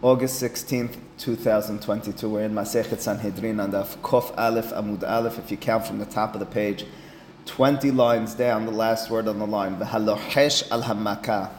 August 0.00 0.40
16th, 0.40 0.94
2022. 1.18 2.28
We're 2.28 2.42
in 2.42 2.54
Masechet 2.54 3.00
Sanhedrin 3.00 3.58
and 3.58 3.72
the 3.72 3.82
Kof 3.82 4.32
Aleph 4.38 4.66
Amud 4.66 5.02
Aleph. 5.02 5.40
If 5.40 5.50
you 5.50 5.56
count 5.56 5.88
from 5.88 5.98
the 5.98 6.06
top 6.06 6.34
of 6.34 6.40
the 6.40 6.46
page, 6.46 6.86
20 7.46 7.90
lines 7.90 8.34
down, 8.34 8.64
the 8.64 8.70
last 8.70 9.10
word 9.10 9.26
on 9.26 9.40
the 9.40 9.46
line, 9.46 9.76
V'halohesh 9.76 10.70
al 10.70 10.84
hamaka. 10.84 11.50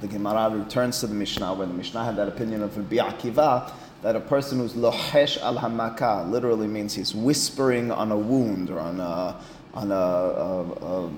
The 0.00 0.06
Gemara 0.06 0.56
returns 0.56 1.00
to 1.00 1.08
the 1.08 1.14
Mishnah, 1.14 1.52
where 1.54 1.66
the 1.66 1.74
Mishnah 1.74 2.04
had 2.04 2.14
that 2.14 2.28
opinion 2.28 2.62
of 2.62 2.76
Rabbi 2.76 2.98
Akiva, 2.98 3.72
that 4.02 4.14
a 4.14 4.20
person 4.20 4.58
who's 4.58 4.74
lohesh 4.74 5.42
al 5.42 5.56
hamaka 5.56 6.30
literally 6.30 6.68
means 6.68 6.94
he's 6.94 7.12
whispering 7.12 7.90
on 7.90 8.12
a 8.12 8.16
wound 8.16 8.70
or 8.70 8.78
on 8.78 9.00
a, 9.00 9.34
on 9.74 9.92
a, 9.92 9.94
a, 9.94 10.62
a 10.62 11.10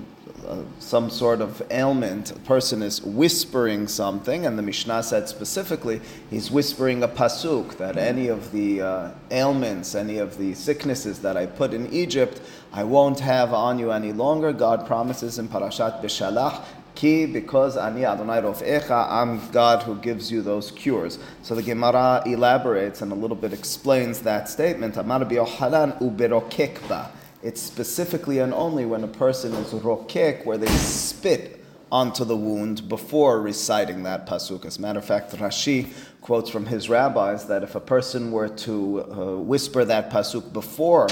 uh, 0.47 0.61
some 0.79 1.09
sort 1.09 1.39
of 1.39 1.61
ailment, 1.71 2.31
a 2.31 2.39
person 2.39 2.81
is 2.81 3.01
whispering 3.01 3.87
something, 3.87 4.45
and 4.45 4.57
the 4.57 4.61
Mishnah 4.61 5.01
said 5.03 5.29
specifically, 5.29 6.01
he's 6.29 6.51
whispering 6.51 7.01
a 7.01 7.07
pasuk 7.07 7.77
that 7.77 7.97
any 7.97 8.27
of 8.27 8.51
the 8.51 8.81
uh, 8.81 9.11
ailments, 9.31 9.95
any 9.95 10.17
of 10.17 10.37
the 10.37 10.53
sicknesses 10.53 11.19
that 11.19 11.37
I 11.37 11.45
put 11.45 11.73
in 11.73 11.91
Egypt, 11.93 12.41
I 12.73 12.83
won't 12.83 13.19
have 13.21 13.53
on 13.53 13.79
you 13.79 13.91
any 13.91 14.11
longer. 14.11 14.51
God 14.51 14.85
promises 14.85 15.39
in 15.39 15.47
Parashat 15.47 16.01
Beshalach, 16.01 16.63
Ki, 16.95 17.25
because 17.25 17.77
ani 17.77 18.05
Adonai 18.05 18.41
Rofecha, 18.41 19.09
I'm 19.09 19.49
God 19.51 19.83
who 19.83 19.95
gives 19.95 20.31
you 20.31 20.41
those 20.41 20.71
cures. 20.71 21.19
So 21.41 21.55
the 21.55 21.63
Gemara 21.63 22.21
elaborates 22.25 23.01
and 23.01 23.11
a 23.11 23.15
little 23.15 23.37
bit 23.37 23.53
explains 23.53 24.19
that 24.21 24.49
statement. 24.49 24.97
Amar 24.97 25.21
bi'ohanan 25.21 25.99
uberokekba. 26.01 27.09
It's 27.43 27.61
specifically 27.61 28.39
and 28.39 28.53
only 28.53 28.85
when 28.85 29.03
a 29.03 29.07
person 29.07 29.53
is 29.53 29.73
rokek, 29.73 30.45
where 30.45 30.57
they 30.57 30.67
spit 30.67 31.63
onto 31.91 32.23
the 32.23 32.37
wound 32.37 32.87
before 32.87 33.41
reciting 33.41 34.03
that 34.03 34.25
pasuk. 34.25 34.65
As 34.65 34.77
a 34.77 34.81
matter 34.81 34.99
of 34.99 35.05
fact, 35.05 35.31
Rashi 35.33 35.91
quotes 36.21 36.49
from 36.49 36.65
his 36.65 36.89
rabbis 36.89 37.45
that 37.47 37.61
if 37.61 37.75
a 37.75 37.81
person 37.81 38.31
were 38.31 38.47
to 38.47 39.03
uh, 39.03 39.35
whisper 39.37 39.83
that 39.83 40.09
pasuk 40.09 40.53
before, 40.53 41.09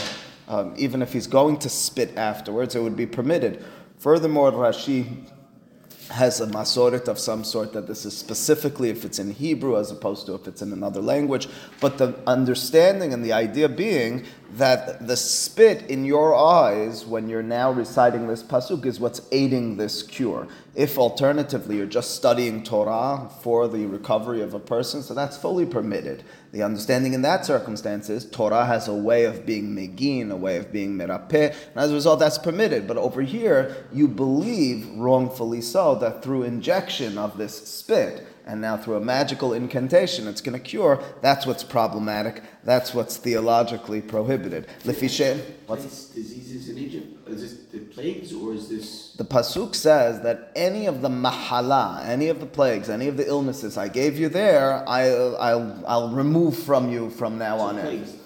um, 0.48 0.74
even 0.78 1.02
if 1.02 1.12
he's 1.12 1.28
going 1.28 1.60
to 1.60 1.70
spit 1.70 2.16
afterwards, 2.18 2.76
it 2.76 2.82
would 2.82 2.96
be 2.96 3.06
permitted. 3.06 3.64
Furthermore, 4.00 4.52
Rashi 4.52 5.28
has 6.12 6.42
a 6.42 6.48
masoret 6.48 7.08
of 7.08 7.18
some 7.18 7.44
sort 7.44 7.74
that 7.74 7.88
this 7.88 8.06
is 8.06 8.18
specifically 8.18 8.90
if 8.90 9.06
it's 9.06 9.20
in 9.20 9.32
Hebrew 9.32 9.78
as 9.78 9.92
opposed 9.92 10.26
to 10.26 10.34
if 10.36 10.48
it's 10.48 10.62
in 10.62 10.74
another 10.74 11.02
language. 11.02 11.48
But 11.80 11.98
the 11.98 12.16
understanding 12.28 13.14
and 13.14 13.24
the 13.24 13.34
idea 13.34 13.70
being 13.70 14.26
that 14.58 15.08
the 15.08 15.16
spit 15.16 15.90
in 15.90 16.04
your 16.04 16.36
eyes 16.36 17.06
when 17.06 17.30
you're 17.30 17.42
now 17.44 17.72
reciting 17.72 18.28
this 18.28 18.44
pasuk 18.44 18.86
is 18.86 19.00
what's 19.00 19.22
aiding 19.32 19.78
this 19.78 20.04
cure. 20.04 20.48
If 20.76 20.98
alternatively 20.98 21.78
you're 21.78 21.86
just 21.86 22.16
studying 22.16 22.64
Torah 22.64 23.30
for 23.42 23.68
the 23.68 23.86
recovery 23.86 24.42
of 24.42 24.54
a 24.54 24.60
person, 24.60 25.04
so 25.04 25.14
that's 25.14 25.38
fully 25.38 25.66
permitted. 25.66 26.24
The 26.52 26.64
understanding 26.64 27.14
in 27.14 27.22
that 27.22 27.46
circumstance 27.46 28.10
is 28.10 28.26
Torah 28.26 28.66
has 28.66 28.88
a 28.88 28.94
way 28.94 29.24
of 29.24 29.46
being 29.46 29.76
megin, 29.76 30.32
a 30.32 30.36
way 30.36 30.58
of 30.58 30.72
being 30.72 30.98
merapeh, 30.98 31.54
and 31.54 31.78
as 31.78 31.92
a 31.92 31.96
result 31.96 32.20
that's 32.20 32.38
permitted. 32.38 32.88
But 32.88 32.98
over 32.98 33.22
here, 33.22 33.86
you 33.94 34.08
believe, 34.08 34.88
wrongfully 34.96 35.62
so, 35.62 35.96
that 35.96 36.24
through 36.24 36.44
injection 36.44 37.18
of 37.18 37.38
this 37.38 37.68
spit, 37.68 38.28
and 38.46 38.62
now 38.62 38.78
through 38.78 38.96
a 38.96 39.02
magical 39.02 39.54
incantation 39.54 40.28
it's 40.28 40.42
going 40.42 40.58
to 40.58 40.64
cure, 40.64 41.04
that's 41.22 41.46
what's 41.46 41.64
problematic. 41.64 42.44
That's 42.64 42.94
what's 42.94 43.18
theologically 43.18 44.02
prohibited. 44.02 44.68
Lefishe, 44.84 45.42
what's 45.68 46.10
diseases 46.10 46.70
in 46.70 46.78
Egypt? 46.78 47.28
Is 47.28 47.42
this 47.42 47.66
the 47.72 47.80
plagues 47.80 48.34
or 48.34 48.54
is 48.54 48.70
this? 48.70 49.14
The 49.14 49.26
pasuk 49.26 49.74
says 49.76 50.22
that 50.22 50.52
any 50.56 50.86
of 50.86 51.02
the 51.02 51.10
mahala, 51.10 52.06
any 52.06 52.28
of 52.28 52.40
the 52.40 52.46
plagues, 52.46 52.90
any 52.90 53.08
of 53.08 53.18
the 53.18 53.28
illnesses 53.28 53.78
I 53.78 53.88
gave 53.88 54.20
you 54.20 54.30
there, 54.30 54.88
I, 54.88 55.06
will 55.06 55.38
I'll, 55.38 55.84
I'll 55.88 56.10
remove 56.10 56.58
from 56.58 56.92
you 56.92 57.10
from 57.10 57.38
now 57.38 57.58
on 57.58 57.80
in. 57.80 58.21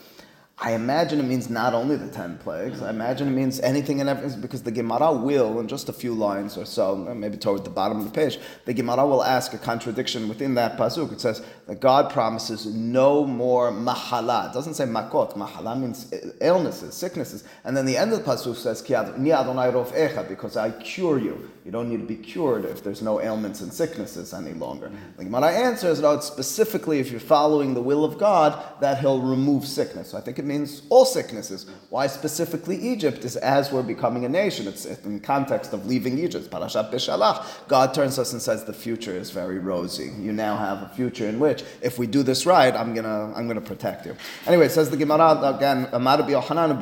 I 0.57 0.71
imagine 0.71 1.19
it 1.19 1.23
means 1.23 1.49
not 1.49 1.73
only 1.73 1.97
the 1.97 2.07
ten 2.07 2.37
plagues. 2.37 2.81
I 2.81 2.89
imagine 2.89 3.27
it 3.27 3.31
means 3.31 3.59
anything 3.59 3.99
and 3.99 4.09
everything 4.09 4.39
because 4.39 4.63
the 4.63 4.71
Gemara 4.71 5.11
will, 5.11 5.59
in 5.59 5.67
just 5.67 5.89
a 5.89 5.93
few 5.93 6.13
lines 6.13 6.55
or 6.55 6.63
so, 6.63 6.95
maybe 6.95 7.35
toward 7.35 7.65
the 7.65 7.69
bottom 7.69 7.99
of 7.99 8.05
the 8.05 8.09
page, 8.09 8.39
the 8.63 8.73
Gemara 8.73 9.05
will 9.05 9.21
ask 9.21 9.53
a 9.53 9.57
contradiction 9.57 10.29
within 10.29 10.55
that 10.55 10.77
pasuk. 10.77 11.11
It 11.11 11.19
says 11.19 11.43
that 11.67 11.81
God 11.81 12.09
promises 12.09 12.65
no 12.67 13.25
more 13.25 13.69
mahala. 13.69 14.49
It 14.49 14.53
doesn't 14.53 14.75
say 14.75 14.85
makot. 14.85 15.33
Mahala 15.33 15.77
means 15.77 16.13
illnesses, 16.39 16.95
sicknesses. 16.95 17.43
And 17.65 17.75
then 17.75 17.85
the 17.85 17.97
end 17.97 18.13
of 18.13 18.23
the 18.23 18.31
pasuk 18.31 18.55
says 18.55 18.81
ni 19.17 19.33
Adonai 19.33 19.71
Rofecha, 19.71 20.25
because 20.29 20.55
I 20.55 20.71
cure 20.71 21.19
you. 21.19 21.51
You 21.65 21.71
don't 21.71 21.89
need 21.89 21.99
to 21.99 22.05
be 22.05 22.15
cured 22.15 22.63
if 22.63 22.83
there's 22.83 23.01
no 23.01 23.19
ailments 23.19 23.59
and 23.59 23.73
sicknesses 23.73 24.33
any 24.33 24.53
longer. 24.53 24.91
The 25.17 25.25
Gemara 25.25 25.51
answers, 25.51 25.99
no, 25.99 26.13
it's 26.13 26.27
specifically 26.27 26.99
if 26.99 27.09
you're 27.11 27.19
following 27.19 27.73
the 27.73 27.81
will 27.81 28.05
of 28.05 28.19
God 28.19 28.63
that 28.81 28.99
He'll 28.99 29.19
remove 29.19 29.65
sickness. 29.65 30.11
So 30.11 30.17
I 30.17 30.21
think 30.21 30.37
it 30.39 30.44
means 30.45 30.83
all 30.89 31.05
sicknesses. 31.05 31.65
Why 31.89 32.07
specifically 32.07 32.77
Egypt 32.77 33.25
is 33.25 33.35
as 33.35 33.71
we're 33.71 33.83
becoming 33.83 34.25
a 34.25 34.29
nation. 34.29 34.67
It's 34.67 34.85
in 34.85 35.19
context 35.19 35.73
of 35.73 35.85
leaving 35.85 36.17
Egypt. 36.19 36.49
Parashat 36.49 36.91
Beshalach. 36.91 37.45
God 37.67 37.93
turns 37.93 38.19
us 38.19 38.33
and 38.33 38.41
says 38.41 38.63
the 38.65 38.73
future 38.73 39.15
is 39.15 39.31
very 39.31 39.59
rosy. 39.59 40.11
You 40.19 40.31
now 40.31 40.55
have 40.57 40.83
a 40.83 40.89
future 40.95 41.27
in 41.27 41.39
which, 41.39 41.63
if 41.81 41.97
we 41.97 42.07
do 42.07 42.23
this 42.23 42.45
right, 42.45 42.73
I'm 42.75 42.93
gonna 42.93 43.33
I'm 43.35 43.47
gonna 43.47 43.61
protect 43.61 44.05
you. 44.05 44.15
Anyway, 44.47 44.67
it 44.67 44.71
says 44.71 44.89
the 44.89 44.97
Gemara 44.97 45.55
again. 45.55 45.87
Amar 45.91 46.29
Yohanan 46.29 46.79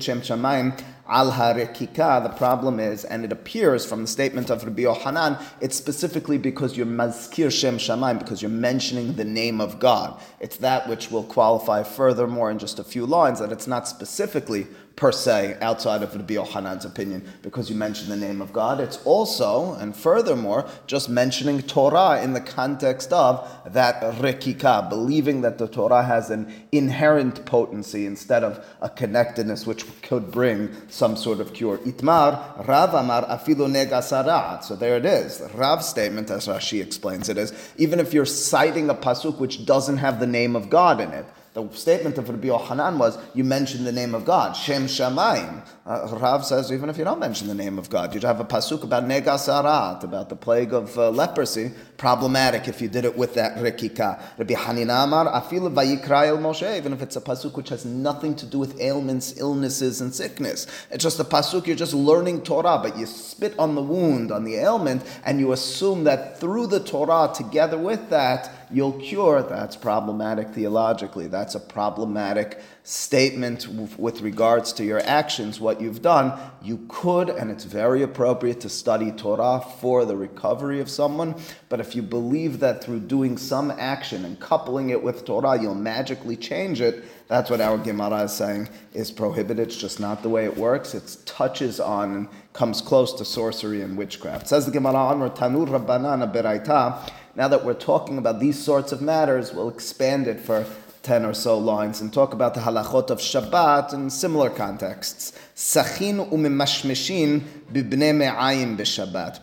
Shem 0.00 0.20
Shamayim 0.20 0.78
al 1.08 1.32
harekika. 1.32 2.22
The 2.22 2.30
problem 2.36 2.80
is, 2.80 3.04
and 3.04 3.24
it 3.24 3.32
appears 3.32 3.84
from 3.84 4.02
the 4.02 4.06
statement 4.06 4.50
of 4.50 4.64
Rabbi 4.64 4.82
Yohanan, 4.82 5.38
it's 5.60 5.76
specifically 5.76 6.38
because 6.38 6.76
you're 6.76 6.86
mazkir 6.86 7.50
Shem 7.50 7.78
Shamayim, 7.78 8.18
because 8.18 8.42
you're 8.42 8.50
mentioning 8.50 9.14
the 9.14 9.24
name 9.24 9.60
of 9.60 9.78
God. 9.78 10.20
It's 10.40 10.56
that 10.58 10.88
which 10.88 11.10
will 11.10 11.24
qualify 11.24 11.82
furthermore 11.82 12.50
in 12.50 12.58
just 12.58 12.78
a 12.78 12.84
few 12.84 13.06
lines 13.06 13.38
that 13.40 13.52
it's 13.52 13.66
not 13.66 13.88
specifically 13.88 14.66
per 14.96 15.10
se 15.10 15.56
outside 15.60 16.02
of 16.02 16.14
Rabbi 16.14 16.34
Yohanan's 16.34 16.84
opinion 16.84 17.24
because 17.42 17.68
you 17.68 17.74
mentioned 17.74 18.10
the 18.12 18.16
name 18.16 18.40
of 18.40 18.52
God. 18.52 18.80
It's 18.80 18.98
also, 19.04 19.74
and 19.74 19.94
furthermore, 19.94 20.66
just 20.86 21.08
mentioning 21.08 21.62
Torah 21.62 22.22
in 22.22 22.32
the 22.32 22.40
context 22.40 23.12
of 23.12 23.50
that 23.66 24.00
rekika, 24.18 24.88
believing 24.88 25.40
that 25.40 25.58
the 25.58 25.66
Torah 25.66 26.04
has 26.04 26.30
an 26.30 26.52
inherent 26.70 27.44
potency 27.44 28.06
instead 28.06 28.44
of 28.44 28.64
a 28.80 28.88
connectedness 28.88 29.66
which 29.66 29.84
could 30.02 30.30
bring 30.30 30.70
some 30.88 31.16
sort 31.16 31.40
of 31.40 31.52
cure. 31.52 31.78
Itmar, 31.78 32.66
Rav 32.68 32.94
Amar 32.94 33.24
afilu 33.24 33.68
negasarat. 33.68 34.62
So 34.62 34.76
there 34.76 34.96
it 34.96 35.04
is. 35.04 35.42
Rav's 35.54 35.88
statement, 35.88 36.30
as 36.30 36.46
Rashi 36.46 36.80
explains 36.80 37.28
it, 37.28 37.36
is 37.36 37.52
even 37.76 37.98
if 37.98 38.14
you're 38.14 38.24
citing 38.24 38.88
a 38.90 38.94
pasuk 38.94 39.38
which 39.38 39.66
doesn't 39.66 39.96
have 39.96 40.20
the 40.20 40.26
name 40.26 40.54
of 40.54 40.70
God 40.70 41.00
in 41.00 41.10
it, 41.10 41.26
the 41.54 41.70
statement 41.70 42.18
of 42.18 42.28
Rabbi 42.28 42.48
Yohanan 42.48 42.98
was, 42.98 43.16
you 43.32 43.44
mentioned 43.44 43.86
the 43.86 43.92
name 43.92 44.12
of 44.12 44.24
God, 44.24 44.54
Shem 44.54 44.86
Shamayim. 44.86 45.64
Uh, 45.86 46.08
Rav 46.20 46.44
says, 46.44 46.72
even 46.72 46.88
if 46.88 46.98
you 46.98 47.04
don't 47.04 47.20
mention 47.20 47.46
the 47.46 47.54
name 47.54 47.78
of 47.78 47.88
God, 47.88 48.12
you'd 48.12 48.24
have 48.24 48.40
a 48.40 48.44
pasuk 48.44 48.82
about 48.82 49.04
Negasarat, 49.04 50.02
about 50.02 50.28
the 50.28 50.34
plague 50.34 50.72
of 50.72 50.98
uh, 50.98 51.10
leprosy, 51.10 51.70
problematic 51.96 52.66
if 52.66 52.82
you 52.82 52.88
did 52.88 53.04
it 53.04 53.16
with 53.16 53.34
that 53.34 53.56
Rekika. 53.58 54.20
Rabbi 54.36 54.54
Hanina 54.54 55.04
Amar, 55.04 55.26
Afil 55.26 55.72
Vayikra 55.72 56.26
El 56.26 56.38
Moshe, 56.38 56.76
even 56.76 56.92
if 56.92 57.00
it's 57.00 57.14
a 57.14 57.20
pasuk 57.20 57.56
which 57.56 57.68
has 57.68 57.84
nothing 57.84 58.34
to 58.34 58.46
do 58.46 58.58
with 58.58 58.80
ailments, 58.80 59.38
illnesses, 59.38 60.00
and 60.00 60.12
sickness. 60.12 60.66
It's 60.90 61.04
just 61.04 61.20
a 61.20 61.24
pasuk, 61.24 61.68
you're 61.68 61.76
just 61.76 61.94
learning 61.94 62.42
Torah, 62.42 62.80
but 62.82 62.98
you 62.98 63.06
spit 63.06 63.56
on 63.60 63.76
the 63.76 63.82
wound, 63.82 64.32
on 64.32 64.42
the 64.42 64.56
ailment, 64.56 65.04
and 65.24 65.38
you 65.38 65.52
assume 65.52 66.02
that 66.02 66.40
through 66.40 66.66
the 66.66 66.80
Torah, 66.80 67.32
together 67.32 67.78
with 67.78 68.10
that, 68.10 68.50
you'll 68.74 68.98
cure, 69.00 69.42
that's 69.42 69.76
problematic 69.76 70.50
theologically. 70.50 71.28
That's 71.28 71.54
a 71.54 71.60
problematic 71.60 72.60
statement 72.82 73.66
with 73.98 74.20
regards 74.20 74.72
to 74.74 74.84
your 74.84 75.00
actions, 75.00 75.60
what 75.60 75.80
you've 75.80 76.02
done. 76.02 76.38
You 76.60 76.84
could, 76.88 77.30
and 77.30 77.50
it's 77.50 77.64
very 77.64 78.02
appropriate 78.02 78.60
to 78.60 78.68
study 78.68 79.12
Torah 79.12 79.64
for 79.78 80.04
the 80.04 80.16
recovery 80.16 80.80
of 80.80 80.90
someone. 80.90 81.36
But 81.68 81.80
if 81.80 81.94
you 81.94 82.02
believe 82.02 82.60
that 82.60 82.82
through 82.84 83.00
doing 83.00 83.38
some 83.38 83.70
action 83.70 84.24
and 84.24 84.38
coupling 84.38 84.90
it 84.90 85.02
with 85.02 85.24
Torah, 85.24 85.60
you'll 85.60 85.74
magically 85.74 86.36
change 86.36 86.80
it, 86.80 87.04
that's 87.26 87.48
what 87.48 87.60
our 87.60 87.78
Gemara 87.78 88.24
is 88.24 88.32
saying 88.32 88.68
is 88.92 89.10
prohibited. 89.10 89.68
It's 89.68 89.76
just 89.76 89.98
not 89.98 90.22
the 90.22 90.28
way 90.28 90.44
it 90.44 90.56
works. 90.56 90.94
It 90.94 91.16
touches 91.24 91.80
on 91.80 92.14
and 92.14 92.28
comes 92.52 92.82
close 92.82 93.14
to 93.14 93.24
sorcery 93.24 93.80
and 93.80 93.96
witchcraft. 93.96 94.46
Says 94.48 94.66
the 94.66 94.72
Gemara 94.72 95.30
Tanur 95.30 95.66
Rabbanan 95.66 96.32
Beraita 96.34 97.10
now 97.36 97.48
that 97.48 97.64
we're 97.64 97.74
talking 97.74 98.18
about 98.18 98.40
these 98.40 98.58
sorts 98.58 98.92
of 98.92 99.02
matters, 99.02 99.52
we'll 99.52 99.68
expand 99.68 100.26
it 100.26 100.40
for 100.40 100.66
10 101.02 101.24
or 101.26 101.34
so 101.34 101.58
lines 101.58 102.00
and 102.00 102.12
talk 102.12 102.32
about 102.32 102.54
the 102.54 102.60
halachot 102.60 103.10
of 103.10 103.18
Shabbat 103.18 103.92
in 103.92 104.08
similar 104.08 104.48
contexts. 104.48 105.32
Sachin 105.54 106.30
umimashmeshin 106.30 107.42
bibne 107.72 108.16
me'ayim 108.16 108.76
b'Shabbat. 108.76 109.40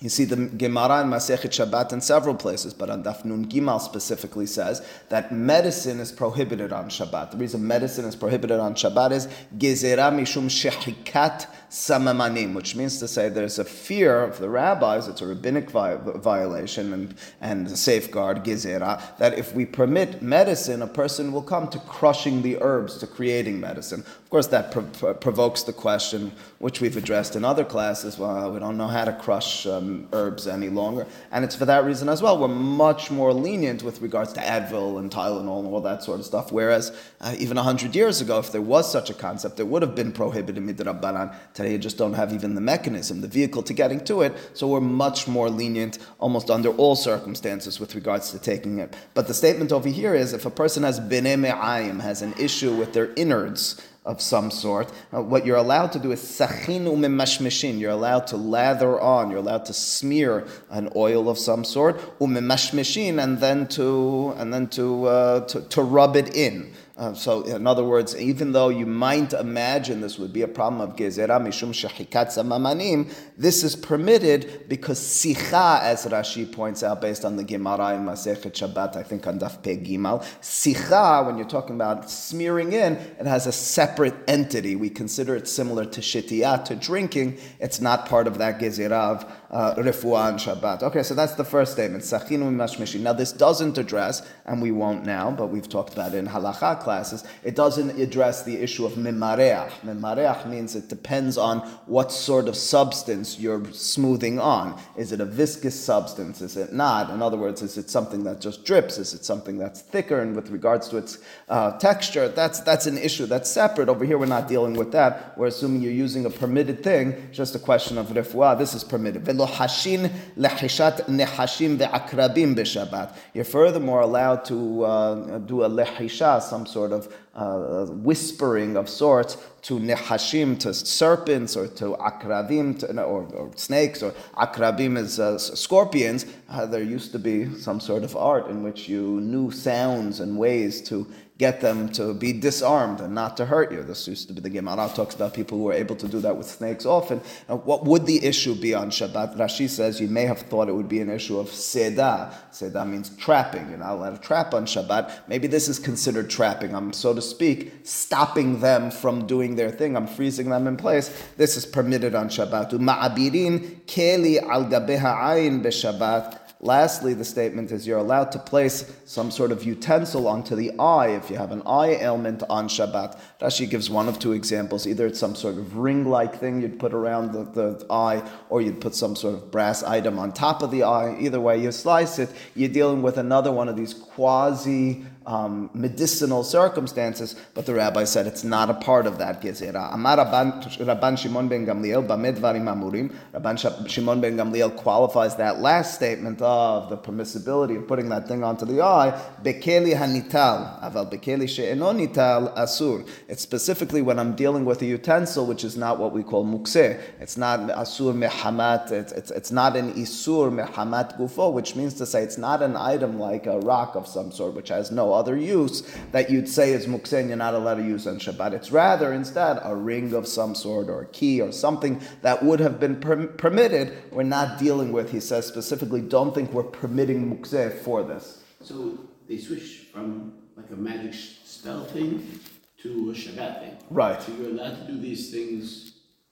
You 0.00 0.08
see 0.08 0.24
the 0.24 0.36
Gemara 0.36 1.02
and 1.02 1.12
Masechet 1.12 1.50
Shabbat 1.50 1.92
in 1.92 2.00
several 2.00 2.34
places, 2.34 2.72
but 2.72 2.88
on 2.88 3.04
Daf 3.04 3.22
Nun 3.24 3.44
Gimal 3.46 3.80
specifically 3.80 4.46
says 4.46 4.86
that 5.10 5.30
medicine 5.30 6.00
is 6.00 6.10
prohibited 6.10 6.72
on 6.72 6.88
Shabbat. 6.88 7.32
The 7.32 7.36
reason 7.36 7.66
medicine 7.66 8.06
is 8.06 8.16
prohibited 8.16 8.58
on 8.60 8.74
Shabbat 8.74 9.12
is 9.12 9.26
gezerah 9.58 10.10
mishum 10.10 10.48
shechikat 10.48 11.46
samamanim, 11.70 12.52
which 12.52 12.74
means 12.74 12.98
to 12.98 13.06
say 13.06 13.28
there's 13.28 13.60
a 13.60 13.64
fear 13.64 14.22
of 14.22 14.38
the 14.38 14.50
rabbis, 14.50 15.06
it's 15.06 15.20
a 15.20 15.26
rabbinic 15.26 15.70
vi- 15.70 15.96
violation 16.16 16.92
and, 16.92 17.14
and 17.40 17.78
safeguard, 17.78 18.42
gizera, 18.44 19.00
that 19.18 19.38
if 19.38 19.54
we 19.54 19.64
permit 19.64 20.20
medicine, 20.20 20.82
a 20.82 20.86
person 20.86 21.32
will 21.32 21.42
come 21.42 21.68
to 21.68 21.78
crushing 21.80 22.42
the 22.42 22.60
herbs, 22.60 22.98
to 22.98 23.06
creating 23.06 23.60
medicine. 23.60 24.00
Of 24.00 24.30
course, 24.30 24.48
that 24.48 24.72
pro- 24.72 25.14
provokes 25.14 25.62
the 25.62 25.72
question, 25.72 26.32
which 26.60 26.82
we've 26.82 26.98
addressed 26.98 27.36
in 27.36 27.42
other 27.42 27.64
classes, 27.64 28.18
well, 28.18 28.52
we 28.52 28.60
don't 28.60 28.76
know 28.76 28.86
how 28.86 29.02
to 29.02 29.14
crush 29.14 29.66
um, 29.66 30.06
herbs 30.12 30.46
any 30.46 30.68
longer. 30.68 31.06
And 31.32 31.42
it's 31.42 31.56
for 31.56 31.64
that 31.64 31.86
reason 31.86 32.10
as 32.10 32.20
well, 32.20 32.38
we're 32.38 32.48
much 32.48 33.10
more 33.10 33.32
lenient 33.32 33.82
with 33.82 34.02
regards 34.02 34.34
to 34.34 34.40
Advil 34.40 34.98
and 34.98 35.10
Tylenol 35.10 35.60
and 35.60 35.68
all 35.68 35.80
that 35.80 36.02
sort 36.02 36.20
of 36.20 36.26
stuff. 36.26 36.52
Whereas 36.52 36.94
uh, 37.22 37.34
even 37.38 37.56
100 37.56 37.96
years 37.96 38.20
ago, 38.20 38.38
if 38.38 38.52
there 38.52 38.60
was 38.60 38.92
such 38.92 39.08
a 39.08 39.14
concept, 39.14 39.58
it 39.58 39.68
would 39.68 39.80
have 39.80 39.94
been 39.94 40.12
prohibited 40.12 40.62
midrabbanan. 40.62 41.34
Today, 41.54 41.72
you 41.72 41.78
just 41.78 41.96
don't 41.96 42.12
have 42.12 42.34
even 42.34 42.54
the 42.54 42.60
mechanism, 42.60 43.22
the 43.22 43.28
vehicle 43.28 43.62
to 43.62 43.72
getting 43.72 44.04
to 44.04 44.20
it. 44.20 44.36
So 44.52 44.68
we're 44.68 44.82
much 44.82 45.26
more 45.26 45.48
lenient 45.48 45.98
almost 46.18 46.50
under 46.50 46.68
all 46.72 46.94
circumstances 46.94 47.80
with 47.80 47.94
regards 47.94 48.32
to 48.32 48.38
taking 48.38 48.80
it. 48.80 48.94
But 49.14 49.28
the 49.28 49.34
statement 49.34 49.72
over 49.72 49.88
here 49.88 50.14
is 50.14 50.34
if 50.34 50.44
a 50.44 50.50
person 50.50 50.82
has 50.82 51.00
bene 51.00 51.30
has 51.40 52.20
an 52.20 52.34
issue 52.38 52.74
with 52.74 52.92
their 52.92 53.14
innards, 53.14 53.80
of 54.04 54.20
some 54.20 54.50
sort. 54.50 54.90
Uh, 55.12 55.22
what 55.22 55.44
you're 55.44 55.56
allowed 55.56 55.92
to 55.92 55.98
do 55.98 56.10
is 56.12 56.20
sachin 56.20 56.84
umemashmishin. 56.84 57.78
You're 57.78 57.90
allowed 57.90 58.26
to 58.28 58.36
lather 58.36 58.98
on. 59.00 59.30
You're 59.30 59.40
allowed 59.40 59.66
to 59.66 59.74
smear 59.74 60.46
an 60.70 60.90
oil 60.96 61.28
of 61.28 61.38
some 61.38 61.64
sort 61.64 61.98
umemashmishin, 62.18 63.22
and 63.22 63.38
then 63.38 63.66
to 63.68 64.34
and 64.38 64.52
then 64.52 64.68
to, 64.68 65.06
uh, 65.06 65.40
to 65.46 65.60
to 65.60 65.82
rub 65.82 66.16
it 66.16 66.34
in. 66.34 66.72
Uh, 67.00 67.14
so, 67.14 67.40
in 67.44 67.66
other 67.66 67.82
words, 67.82 68.14
even 68.14 68.52
though 68.52 68.68
you 68.68 68.84
might 68.84 69.32
imagine 69.32 70.02
this 70.02 70.18
would 70.18 70.34
be 70.34 70.42
a 70.42 70.48
problem 70.48 70.82
of 70.82 70.96
gezerah 70.96 71.40
mishum 71.40 71.70
shahikat 71.70 72.26
samamanim, 72.26 73.10
this 73.38 73.64
is 73.64 73.74
permitted 73.74 74.66
because 74.68 75.00
sicha, 75.00 75.80
as 75.80 76.04
Rashi 76.04 76.52
points 76.52 76.82
out, 76.82 77.00
based 77.00 77.24
on 77.24 77.36
the 77.36 77.42
Gemara 77.42 77.94
in 77.94 78.04
Masechet 78.04 78.52
Shabbat, 78.52 78.96
I 78.96 79.02
think 79.02 79.26
on 79.26 79.38
Daf 79.38 79.62
Pe 79.62 79.78
Gimal, 79.78 80.22
sicha, 80.42 81.24
when 81.24 81.38
you're 81.38 81.48
talking 81.48 81.74
about 81.74 82.10
smearing 82.10 82.74
in, 82.74 82.96
it 82.96 83.24
has 83.24 83.46
a 83.46 83.52
separate 83.52 84.14
entity. 84.28 84.76
We 84.76 84.90
consider 84.90 85.34
it 85.34 85.48
similar 85.48 85.86
to 85.86 86.02
shitiyah, 86.02 86.66
to 86.66 86.76
drinking. 86.76 87.38
It's 87.60 87.80
not 87.80 88.10
part 88.10 88.26
of 88.26 88.36
that 88.36 88.60
gezerah 88.60 89.22
of 89.22 89.39
refuah 89.50 90.30
and 90.30 90.38
Shabbat. 90.38 90.82
Okay, 90.82 91.02
so 91.02 91.14
that's 91.14 91.34
the 91.34 91.44
first 91.44 91.72
statement. 91.72 92.04
Mashmishi. 92.04 93.00
Now, 93.00 93.12
this 93.12 93.32
doesn't 93.32 93.78
address, 93.78 94.22
and 94.46 94.62
we 94.62 94.70
won't 94.70 95.04
now, 95.04 95.30
but 95.30 95.46
we've 95.46 95.68
talked 95.68 95.92
about 95.92 96.14
it 96.14 96.18
in 96.18 96.26
halacha 96.26 96.80
classes. 96.80 97.24
It 97.42 97.56
doesn't 97.56 97.98
address 98.00 98.42
the 98.42 98.56
issue 98.56 98.86
of 98.86 98.92
mimareach. 98.92 99.70
Mimareach 99.84 100.46
means 100.48 100.76
it 100.76 100.88
depends 100.88 101.36
on 101.36 101.60
what 101.86 102.12
sort 102.12 102.48
of 102.48 102.56
substance 102.56 103.38
you're 103.38 103.64
smoothing 103.72 104.38
on. 104.38 104.80
Is 104.96 105.12
it 105.12 105.20
a 105.20 105.24
viscous 105.24 105.78
substance? 105.78 106.40
Is 106.40 106.56
it 106.56 106.72
not? 106.72 107.10
In 107.10 107.22
other 107.22 107.36
words, 107.36 107.62
is 107.62 107.76
it 107.76 107.90
something 107.90 108.24
that 108.24 108.40
just 108.40 108.64
drips? 108.64 108.98
Is 108.98 109.14
it 109.14 109.24
something 109.24 109.58
that's 109.58 109.80
thicker? 109.80 110.20
And 110.20 110.36
with 110.36 110.50
regards 110.50 110.88
to 110.90 110.98
its 110.98 111.18
uh, 111.48 111.78
texture, 111.78 112.28
that's 112.28 112.60
that's 112.60 112.86
an 112.86 112.98
issue 112.98 113.26
that's 113.26 113.50
separate. 113.50 113.88
Over 113.88 114.04
here, 114.04 114.18
we're 114.18 114.26
not 114.26 114.48
dealing 114.48 114.74
with 114.74 114.92
that. 114.92 115.36
We're 115.36 115.48
assuming 115.48 115.82
you're 115.82 115.92
using 115.92 116.26
a 116.26 116.30
permitted 116.30 116.82
thing. 116.82 117.30
Just 117.32 117.54
a 117.54 117.58
question 117.58 117.98
of 117.98 118.08
refuah. 118.08 118.58
This 118.58 118.74
is 118.74 118.84
permitted. 118.84 119.24
Lohashin 119.46 120.10
lehishat 120.36 121.06
nehashim 121.06 121.76
ve'akrabim 121.78 122.54
b'Shabbat. 122.54 123.14
You're 123.34 123.44
furthermore 123.44 124.00
allowed 124.00 124.44
to 124.46 124.84
uh, 124.84 125.38
do 125.38 125.64
a 125.64 125.68
lehisha, 125.68 126.40
some 126.42 126.66
sort 126.66 126.92
of 126.92 127.14
uh, 127.34 127.86
whispering 127.86 128.76
of 128.76 128.88
sorts 128.88 129.36
to 129.62 129.78
nehashim, 129.78 130.58
to 130.60 130.74
serpents, 130.74 131.56
or 131.56 131.68
to 131.68 131.96
akrabim, 131.96 132.78
to, 132.80 133.02
or, 133.02 133.22
or, 133.34 133.50
snakes, 133.56 134.02
or 134.02 134.12
akrabim 134.36 134.96
is 134.98 135.20
uh, 135.20 135.38
scorpions. 135.38 136.26
Uh, 136.48 136.66
there 136.66 136.82
used 136.82 137.12
to 137.12 137.18
be 137.18 137.54
some 137.54 137.80
sort 137.80 138.02
of 138.04 138.16
art 138.16 138.48
in 138.48 138.62
which 138.62 138.88
you 138.88 139.20
knew 139.20 139.50
sounds 139.50 140.20
and 140.20 140.36
ways 140.36 140.80
to 140.82 141.06
get 141.40 141.62
them 141.62 141.88
to 141.88 142.12
be 142.12 142.34
disarmed 142.34 143.00
and 143.00 143.14
not 143.14 143.34
to 143.34 143.46
hurt 143.46 143.72
you. 143.72 143.82
This 143.82 144.06
used 144.06 144.28
to 144.28 144.34
be 144.34 144.42
the 144.42 144.50
Gemara 144.50 144.90
talks 144.94 145.14
about 145.14 145.32
people 145.32 145.56
who 145.56 145.64
were 145.64 145.72
able 145.72 145.96
to 145.96 146.06
do 146.06 146.20
that 146.20 146.36
with 146.36 146.46
snakes 146.46 146.84
often. 146.84 147.22
Now, 147.48 147.56
what 147.56 147.86
would 147.86 148.04
the 148.04 148.22
issue 148.22 148.54
be 148.54 148.74
on 148.74 148.90
Shabbat? 148.90 149.38
Rashi 149.38 149.66
says 149.66 150.02
you 150.02 150.08
may 150.08 150.26
have 150.26 150.40
thought 150.40 150.68
it 150.68 150.74
would 150.74 150.90
be 150.90 151.00
an 151.00 151.08
issue 151.08 151.38
of 151.38 151.46
seda. 151.46 152.30
Seda 152.52 152.86
means 152.86 153.08
trapping. 153.16 153.70
You're 153.70 153.78
not 153.78 153.92
allowed 153.94 154.16
to 154.16 154.20
trap 154.20 154.52
on 154.52 154.66
Shabbat. 154.66 155.28
Maybe 155.28 155.46
this 155.46 155.66
is 155.66 155.78
considered 155.78 156.28
trapping. 156.28 156.74
I'm, 156.74 156.92
so 156.92 157.14
to 157.14 157.22
speak, 157.22 157.72
stopping 157.84 158.60
them 158.60 158.90
from 158.90 159.26
doing 159.26 159.56
their 159.56 159.70
thing. 159.70 159.96
I'm 159.96 160.06
freezing 160.06 160.50
them 160.50 160.66
in 160.66 160.76
place. 160.76 161.08
This 161.38 161.56
is 161.56 161.64
permitted 161.64 162.14
on 162.14 162.28
Shabbat. 162.28 162.72
Ma'abirin 162.72 163.86
keli 163.86 164.42
al 164.42 164.66
gabeha 164.66 165.16
ayin 165.32 165.62
b'Shabbat. 165.62 166.39
Lastly, 166.62 167.14
the 167.14 167.24
statement 167.24 167.72
is 167.72 167.86
you're 167.86 167.98
allowed 167.98 168.32
to 168.32 168.38
place 168.38 168.92
some 169.06 169.30
sort 169.30 169.50
of 169.50 169.64
utensil 169.64 170.28
onto 170.28 170.54
the 170.54 170.78
eye 170.78 171.08
if 171.08 171.30
you 171.30 171.36
have 171.36 171.52
an 171.52 171.62
eye 171.64 171.94
ailment 171.94 172.42
on 172.50 172.68
Shabbat. 172.68 173.18
Rashi 173.40 173.68
gives 173.68 173.88
one 173.88 174.10
of 174.10 174.18
two 174.18 174.32
examples. 174.32 174.86
Either 174.86 175.06
it's 175.06 175.18
some 175.18 175.34
sort 175.34 175.56
of 175.56 175.78
ring 175.78 176.04
like 176.04 176.38
thing 176.38 176.60
you'd 176.60 176.78
put 176.78 176.92
around 176.92 177.32
the, 177.32 177.44
the 177.44 177.86
eye, 177.88 178.22
or 178.50 178.60
you'd 178.60 178.78
put 178.78 178.94
some 178.94 179.16
sort 179.16 179.36
of 179.36 179.50
brass 179.50 179.82
item 179.82 180.18
on 180.18 180.32
top 180.32 180.62
of 180.62 180.70
the 180.70 180.82
eye. 180.82 181.16
Either 181.18 181.40
way 181.40 181.58
you 181.58 181.72
slice 181.72 182.18
it, 182.18 182.28
you're 182.54 182.68
dealing 182.68 183.00
with 183.00 183.16
another 183.16 183.50
one 183.50 183.70
of 183.70 183.76
these 183.76 183.94
quasi 183.94 185.02
um, 185.30 185.70
medicinal 185.74 186.42
circumstances, 186.42 187.36
but 187.54 187.64
the 187.64 187.72
rabbi 187.72 188.02
said 188.02 188.26
it's 188.26 188.42
not 188.42 188.68
a 188.68 188.74
part 188.74 189.06
of 189.06 189.18
that 189.18 189.40
gezerah. 189.40 189.94
Amar 189.94 190.16
Rabban 190.16 191.18
Shimon 191.18 191.48
ben 191.48 191.64
Gamliel, 191.64 192.04
b'medvarim 192.06 192.64
amurim. 192.64 193.14
Rabban 193.32 193.88
Shimon 193.88 194.20
ben 194.20 194.36
Gamliel 194.36 194.76
qualifies 194.76 195.36
that 195.36 195.60
last 195.60 195.94
statement 195.94 196.42
of 196.42 196.90
the 196.90 196.96
permissibility 196.96 197.76
of 197.78 197.86
putting 197.86 198.08
that 198.08 198.26
thing 198.26 198.42
onto 198.42 198.64
the 198.64 198.82
eye. 198.82 199.10
Bekeli 199.44 199.94
hanital, 199.94 200.82
aval 200.82 201.08
bekeli 201.12 201.48
she'eno 201.48 201.92
nital 201.92 202.52
asur. 202.56 203.08
It's 203.28 203.42
specifically 203.42 204.02
when 204.02 204.18
I'm 204.18 204.34
dealing 204.34 204.64
with 204.64 204.82
a 204.82 204.86
utensil, 204.86 205.46
which 205.46 205.62
is 205.62 205.76
not 205.76 206.00
what 206.00 206.12
we 206.12 206.24
call 206.24 206.44
mukseh. 206.44 207.00
It's 207.20 207.36
not 207.36 207.60
asur 207.60 208.14
mehamat. 208.14 208.90
It's, 208.90 209.12
it's, 209.12 209.30
it's 209.30 209.52
not 209.52 209.76
an 209.76 209.92
isur 209.94 210.50
mehamat 210.50 211.16
gufo, 211.16 211.52
which 211.52 211.76
means 211.76 211.94
to 211.94 212.06
say 212.06 212.24
it's 212.24 212.38
not 212.38 212.62
an 212.62 212.76
item 212.76 213.20
like 213.20 213.46
a 213.46 213.60
rock 213.60 213.94
of 213.94 214.08
some 214.08 214.32
sort, 214.32 214.54
which 214.54 214.70
has 214.70 214.90
no 214.90 215.19
other 215.20 215.36
use 215.36 215.82
that 216.12 216.30
you'd 216.30 216.48
say 216.48 216.72
is 216.72 216.86
muksen, 216.86 217.28
you're 217.28 217.36
not 217.36 217.54
allowed 217.54 217.76
to 217.76 217.84
use 217.84 218.06
on 218.06 218.18
Shabbat. 218.18 218.52
It's 218.54 218.72
rather 218.72 219.12
instead 219.12 219.60
a 219.62 219.76
ring 219.76 220.14
of 220.14 220.26
some 220.26 220.54
sort 220.54 220.88
or 220.88 221.02
a 221.02 221.06
key 221.06 221.40
or 221.40 221.52
something 221.52 222.00
that 222.22 222.42
would 222.42 222.60
have 222.60 222.80
been 222.80 222.96
per- 223.00 223.26
permitted. 223.44 223.86
We're 224.10 224.22
not 224.22 224.58
dealing 224.58 224.92
with, 224.92 225.12
he 225.12 225.20
says 225.20 225.46
specifically, 225.46 226.00
don't 226.00 226.34
think 226.34 226.52
we're 226.52 226.72
permitting 226.82 227.20
mukse 227.30 227.78
for 227.84 228.02
this. 228.02 228.42
So 228.62 228.98
they 229.28 229.38
switch 229.38 229.88
from 229.92 230.32
like 230.56 230.70
a 230.70 230.76
magic 230.76 231.14
spell 231.44 231.84
thing 231.84 232.40
to 232.82 233.10
a 233.10 233.14
Shabbat 233.14 233.60
thing. 233.60 233.76
Right. 233.90 234.22
So 234.22 234.32
you're 234.32 234.50
allowed 234.50 234.76
to 234.86 234.92
do 234.92 234.98
these 234.98 235.30
things 235.30 235.89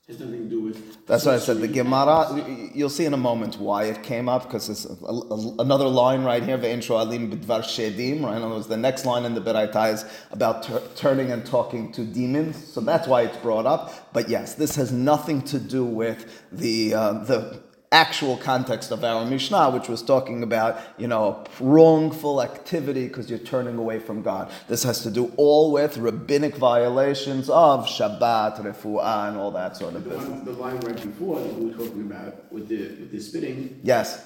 has 0.08 0.20
nothing 0.20 0.44
to 0.44 0.48
do 0.48 0.62
with. 0.62 1.06
That's 1.06 1.26
why 1.26 1.34
I 1.34 1.38
said 1.38 1.60
the 1.60 1.68
Gemara. 1.68 2.70
You'll 2.74 2.88
see 2.88 3.04
in 3.04 3.12
a 3.12 3.18
moment 3.18 3.58
why 3.58 3.84
it 3.84 4.02
came 4.02 4.26
up 4.26 4.44
because 4.44 4.66
there's 4.66 4.86
a, 4.86 5.04
a, 5.04 5.54
another 5.58 5.86
line 5.86 6.24
right 6.24 6.42
here. 6.42 6.56
Ve'intro 6.56 6.98
alim 6.98 7.30
b'dvar 7.30 7.60
shedim. 7.60 8.22
Right, 8.24 8.36
and 8.36 8.44
it 8.44 8.48
was 8.48 8.68
the 8.68 8.76
next 8.78 9.04
line 9.04 9.26
in 9.26 9.34
the 9.34 9.40
Beraita 9.42 9.92
is 9.92 10.06
about 10.30 10.62
ter- 10.62 10.82
turning 10.96 11.30
and 11.30 11.44
talking 11.44 11.92
to 11.92 12.04
demons. 12.04 12.56
So 12.72 12.80
that's 12.80 13.06
why 13.06 13.22
it's 13.22 13.36
brought 13.38 13.66
up. 13.66 14.12
But 14.14 14.30
yes, 14.30 14.54
this 14.54 14.76
has 14.76 14.92
nothing 14.92 15.42
to 15.42 15.58
do 15.58 15.84
with 15.84 16.42
the 16.52 16.94
uh, 16.94 17.12
the 17.24 17.60
actual 17.90 18.36
context 18.36 18.90
of 18.90 19.02
our 19.02 19.24
Mishnah, 19.24 19.70
which 19.70 19.88
was 19.88 20.02
talking 20.02 20.42
about, 20.42 20.78
you 20.98 21.08
know, 21.08 21.44
wrongful 21.60 22.42
activity 22.42 23.08
because 23.08 23.30
you're 23.30 23.38
turning 23.38 23.76
away 23.76 23.98
from 23.98 24.22
God. 24.22 24.50
This 24.68 24.82
has 24.82 25.02
to 25.02 25.10
do 25.10 25.32
all 25.36 25.72
with 25.72 25.96
rabbinic 25.96 26.56
violations 26.56 27.48
of 27.48 27.86
Shabbat, 27.86 28.60
Refuah, 28.60 29.28
and 29.28 29.38
all 29.38 29.50
that 29.52 29.76
sort 29.76 29.94
of 29.94 30.04
the 30.04 30.10
business. 30.10 30.28
One, 30.28 30.44
the 30.44 30.52
line 30.52 30.80
right 30.80 30.96
before 30.96 31.40
that 31.40 31.54
we 31.54 31.66
were 31.66 31.72
talking 31.72 32.02
about 32.02 32.52
with 32.52 32.68
the 32.68 32.88
with 33.00 33.10
the 33.10 33.20
spitting. 33.20 33.80
Yes. 33.82 34.24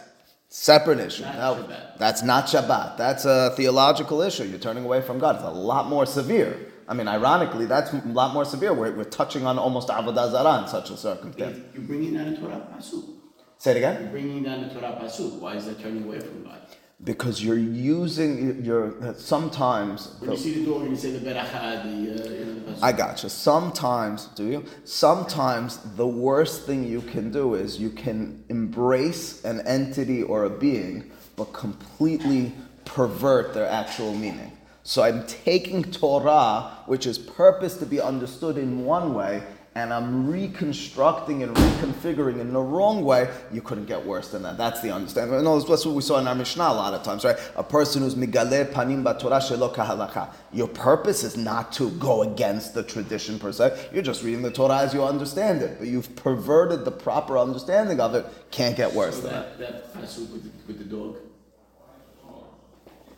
Separate 0.49 1.01
issue. 1.01 1.23
Now, 1.23 1.67
that's 1.99 2.23
not 2.23 2.45
Shabbat. 2.45 2.99
That's 2.99 3.25
a 3.25 3.55
theological 3.57 4.21
issue. 4.21 4.45
You're 4.45 4.59
turning 4.59 4.85
away 4.85 5.01
from 5.01 5.19
God. 5.19 5.37
It's 5.37 5.45
a 5.45 5.51
lot 5.51 5.89
more 5.89 6.05
severe. 6.05 6.59
I 6.87 6.93
mean, 6.93 7.09
ironically, 7.09 7.65
that's 7.65 7.91
a 7.95 8.03
lot 8.09 8.35
more 8.35 8.45
severe. 8.45 8.75
We're, 8.75 8.93
we're 8.93 9.05
touching 9.05 9.47
on 9.47 9.59
almost 9.59 9.89
Avodah 9.89 10.31
Zarah 10.31 10.63
in 10.63 10.69
such 10.69 10.91
a 10.91 10.97
circumstance. 10.99 11.59
You're 11.73 11.85
bringing 11.85 12.17
a 12.17 12.37
Torah 12.37 12.67
pasuk. 12.77 13.22
Say 13.63 13.71
it 13.71 13.77
again. 13.77 14.03
You're 14.03 14.11
bringing 14.11 14.43
down 14.43 14.67
the 14.67 14.75
Torah 14.75 14.99
pasuk. 15.01 15.39
Why 15.39 15.55
is 15.55 15.67
that 15.67 15.81
turning 15.81 16.03
away 16.03 16.19
from 16.19 16.43
God? 16.43 16.63
Because 17.05 17.45
you're 17.45 17.57
using, 17.57 18.65
you're 18.65 19.15
sometimes. 19.17 20.17
When 20.19 20.33
you 20.33 20.37
see 20.37 20.55
the 20.55 20.67
door 20.67 20.81
and 20.83 20.91
you 20.91 20.97
say 20.97 21.13
the 21.13 21.21
beracha, 21.21 21.85
the, 21.85 22.13
uh, 22.13 22.81
the. 22.81 22.85
I 22.85 22.91
gotcha. 22.91 23.31
Sometimes, 23.31 24.27
do 24.35 24.49
you? 24.49 24.65
Sometimes 24.83 25.79
the 25.95 26.09
worst 26.09 26.67
thing 26.67 26.83
you 26.83 27.03
can 27.03 27.31
do 27.31 27.55
is 27.55 27.79
you 27.79 27.91
can 27.91 28.43
embrace 28.49 29.45
an 29.45 29.61
entity 29.61 30.25
or 30.25 30.43
a 30.43 30.51
being, 30.51 31.13
but 31.37 31.53
completely 31.53 32.53
pervert 32.85 33.55
their 33.55 33.69
actual 33.69 34.13
meaning. 34.13 34.51
So 34.83 35.05
I'm 35.05 35.25
taking 35.29 35.85
Torah, 35.85 36.79
which 36.87 37.07
is 37.07 37.17
purposed 37.17 37.79
to 37.79 37.87
be 37.87 38.01
understood 38.01 38.59
in 38.59 38.85
one 38.85 39.15
way, 39.15 39.45
and 39.75 39.93
I'm 39.93 40.31
reconstructing 40.31 41.43
and 41.43 41.57
reconfiguring 41.57 42.41
in 42.41 42.53
the 42.53 42.61
wrong 42.61 43.05
way, 43.05 43.31
you 43.51 43.63
couldn't 43.63 43.87
get 43.87 44.05
worse 44.05 44.29
than 44.29 44.43
that. 44.43 44.59
That's 44.59 44.83
the 44.83 44.91
understanding. 44.91 45.43
No, 45.43 45.59
that's 45.61 45.87
what 45.87 45.95
we 45.95 46.03
saw 46.03 46.19
in 46.19 46.29
our 46.29 46.35
Mishnah 46.35 46.63
a 46.63 46.75
lot 46.75 46.93
of 46.93 47.03
times, 47.03 47.25
right? 47.25 47.39
A 47.57 47.63
person 47.63 48.03
who's 48.03 48.15
migale 48.15 48.71
panim 48.71 49.03
b'torah 49.03 49.41
shelo 49.41 49.75
kahalacha. 49.75 50.35
Your 50.53 50.69
purpose 50.69 51.25
is 51.25 51.39
not 51.39 51.73
to 51.73 51.91
go 51.93 52.23
against 52.23 52.75
the 52.75 52.83
tradition 52.83 53.39
per 53.39 53.51
se. 53.51 53.89
You're 53.95 54.03
just 54.03 54.23
reading 54.23 54.43
the 54.43 54.51
Torah 54.51 54.79
as 54.81 54.93
you 54.93 55.03
understand 55.05 55.63
it, 55.63 55.79
but 55.79 55.89
you've 55.89 56.15
perverted 56.17 56.85
the 56.85 56.93
proper 56.93 57.39
understanding 57.39 57.99
of 57.99 58.15
it. 58.15 58.27
Can't 58.51 58.77
get 58.77 58.93
worse 58.93 59.17
So 59.17 59.23
than 59.23 59.33
that. 59.33 59.59
that, 59.59 59.95
that 59.95 60.01
with 60.03 60.43
the, 60.43 60.51
with 60.67 60.79
the 60.79 60.85
dog, 60.85 61.17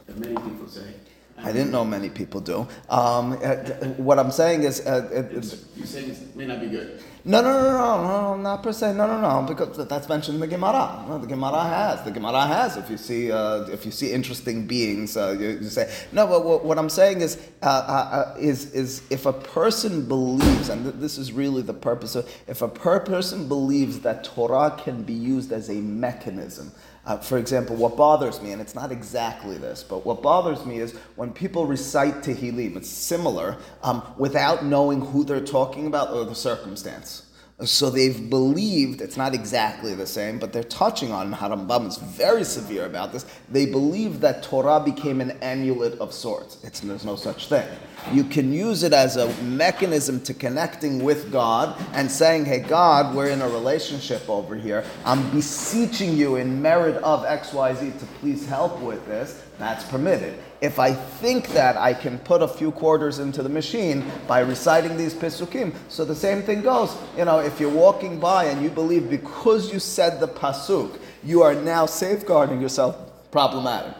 that 0.06 0.18
many 0.18 0.34
people 0.34 0.68
say. 0.68 0.94
I 1.38 1.52
didn't 1.52 1.72
know 1.72 1.84
many 1.84 2.08
people 2.08 2.40
do. 2.40 2.66
Um, 2.88 3.32
uh, 3.42 3.56
what 3.96 4.18
I'm 4.18 4.30
saying 4.30 4.62
is, 4.62 4.86
uh, 4.86 5.08
it, 5.12 5.32
you're 5.76 5.86
saying 5.86 6.10
it 6.10 6.36
may 6.36 6.46
not 6.46 6.60
be 6.60 6.68
good. 6.68 7.02
No, 7.26 7.40
no, 7.40 7.52
no, 7.52 7.72
no, 7.72 8.06
no, 8.06 8.36
not 8.36 8.62
per 8.62 8.72
se. 8.72 8.92
No, 8.94 9.06
no, 9.06 9.18
no, 9.18 9.46
because 9.48 9.86
that's 9.88 10.08
mentioned 10.08 10.34
in 10.34 10.40
the 10.40 10.46
Gemara. 10.46 11.04
No, 11.08 11.18
the 11.18 11.26
Gemara 11.26 11.64
has. 11.64 12.02
The 12.02 12.10
Gemara 12.10 12.46
has. 12.46 12.76
If 12.76 12.90
you 12.90 12.98
see, 12.98 13.32
uh, 13.32 13.62
if 13.64 13.86
you 13.86 13.90
see 13.90 14.12
interesting 14.12 14.66
beings, 14.66 15.16
uh, 15.16 15.34
you, 15.38 15.48
you 15.48 15.68
say 15.70 15.90
no. 16.12 16.26
But 16.26 16.44
what, 16.44 16.64
what 16.64 16.78
I'm 16.78 16.90
saying 16.90 17.22
is, 17.22 17.38
uh, 17.62 17.66
uh, 17.66 18.34
uh, 18.34 18.36
is, 18.38 18.72
is 18.74 19.02
if 19.10 19.24
a 19.24 19.32
person 19.32 20.06
believes, 20.06 20.68
and 20.68 20.84
th- 20.84 20.96
this 20.98 21.16
is 21.16 21.32
really 21.32 21.62
the 21.62 21.74
purpose 21.74 22.14
of, 22.14 22.30
if 22.46 22.60
a 22.60 22.68
per- 22.68 23.00
person 23.00 23.48
believes 23.48 24.00
that 24.00 24.24
Torah 24.24 24.78
can 24.78 25.02
be 25.02 25.14
used 25.14 25.50
as 25.50 25.70
a 25.70 25.74
mechanism. 25.74 26.72
Uh, 27.06 27.18
for 27.18 27.36
example, 27.36 27.76
what 27.76 27.96
bothers 27.96 28.40
me, 28.40 28.52
and 28.52 28.62
it's 28.62 28.74
not 28.74 28.90
exactly 28.90 29.58
this, 29.58 29.82
but 29.82 30.06
what 30.06 30.22
bothers 30.22 30.64
me 30.64 30.78
is 30.78 30.92
when 31.16 31.32
people 31.32 31.66
recite 31.66 32.22
Tehillim, 32.22 32.76
it's 32.76 32.88
similar, 32.88 33.58
um, 33.82 34.02
without 34.16 34.64
knowing 34.64 35.00
who 35.00 35.22
they're 35.24 35.44
talking 35.44 35.86
about 35.86 36.10
or 36.10 36.24
the 36.24 36.34
circumstance. 36.34 37.23
So 37.62 37.88
they've 37.88 38.28
believed, 38.28 39.00
it's 39.00 39.16
not 39.16 39.32
exactly 39.32 39.94
the 39.94 40.08
same, 40.08 40.40
but 40.40 40.52
they're 40.52 40.64
touching 40.64 41.12
on, 41.12 41.32
Harambam 41.32 41.86
is 41.86 41.98
very 41.98 42.42
severe 42.42 42.84
about 42.84 43.12
this, 43.12 43.24
they 43.48 43.64
believe 43.64 44.20
that 44.22 44.42
Torah 44.42 44.80
became 44.80 45.20
an 45.20 45.38
amulet 45.40 45.96
of 46.00 46.12
sorts. 46.12 46.58
It's, 46.64 46.80
there's 46.80 47.04
no 47.04 47.14
such 47.14 47.48
thing. 47.48 47.68
You 48.12 48.24
can 48.24 48.52
use 48.52 48.82
it 48.82 48.92
as 48.92 49.16
a 49.16 49.32
mechanism 49.42 50.20
to 50.22 50.34
connecting 50.34 51.04
with 51.04 51.30
God 51.30 51.80
and 51.92 52.10
saying, 52.10 52.44
hey, 52.44 52.58
God, 52.58 53.14
we're 53.14 53.30
in 53.30 53.40
a 53.40 53.48
relationship 53.48 54.28
over 54.28 54.56
here. 54.56 54.84
I'm 55.04 55.30
beseeching 55.30 56.16
you 56.16 56.34
in 56.36 56.60
merit 56.60 56.96
of 57.04 57.22
XYZ 57.22 58.00
to 58.00 58.06
please 58.18 58.46
help 58.46 58.80
with 58.80 59.06
this. 59.06 59.43
That's 59.58 59.84
permitted. 59.84 60.38
If 60.60 60.78
I 60.78 60.92
think 60.92 61.48
that 61.48 61.76
I 61.76 61.94
can 61.94 62.18
put 62.18 62.42
a 62.42 62.48
few 62.48 62.72
quarters 62.72 63.18
into 63.18 63.42
the 63.42 63.48
machine 63.48 64.04
by 64.26 64.40
reciting 64.40 64.96
these 64.96 65.14
pisukim, 65.14 65.74
so 65.88 66.04
the 66.04 66.14
same 66.14 66.42
thing 66.42 66.62
goes. 66.62 66.96
You 67.16 67.24
know, 67.24 67.38
if 67.38 67.60
you're 67.60 67.70
walking 67.70 68.18
by 68.18 68.46
and 68.46 68.62
you 68.62 68.70
believe 68.70 69.08
because 69.08 69.72
you 69.72 69.78
said 69.78 70.20
the 70.20 70.28
pasuk, 70.28 70.98
you 71.22 71.42
are 71.42 71.54
now 71.54 71.86
safeguarding 71.86 72.60
yourself, 72.60 72.96
problematic. 73.30 73.94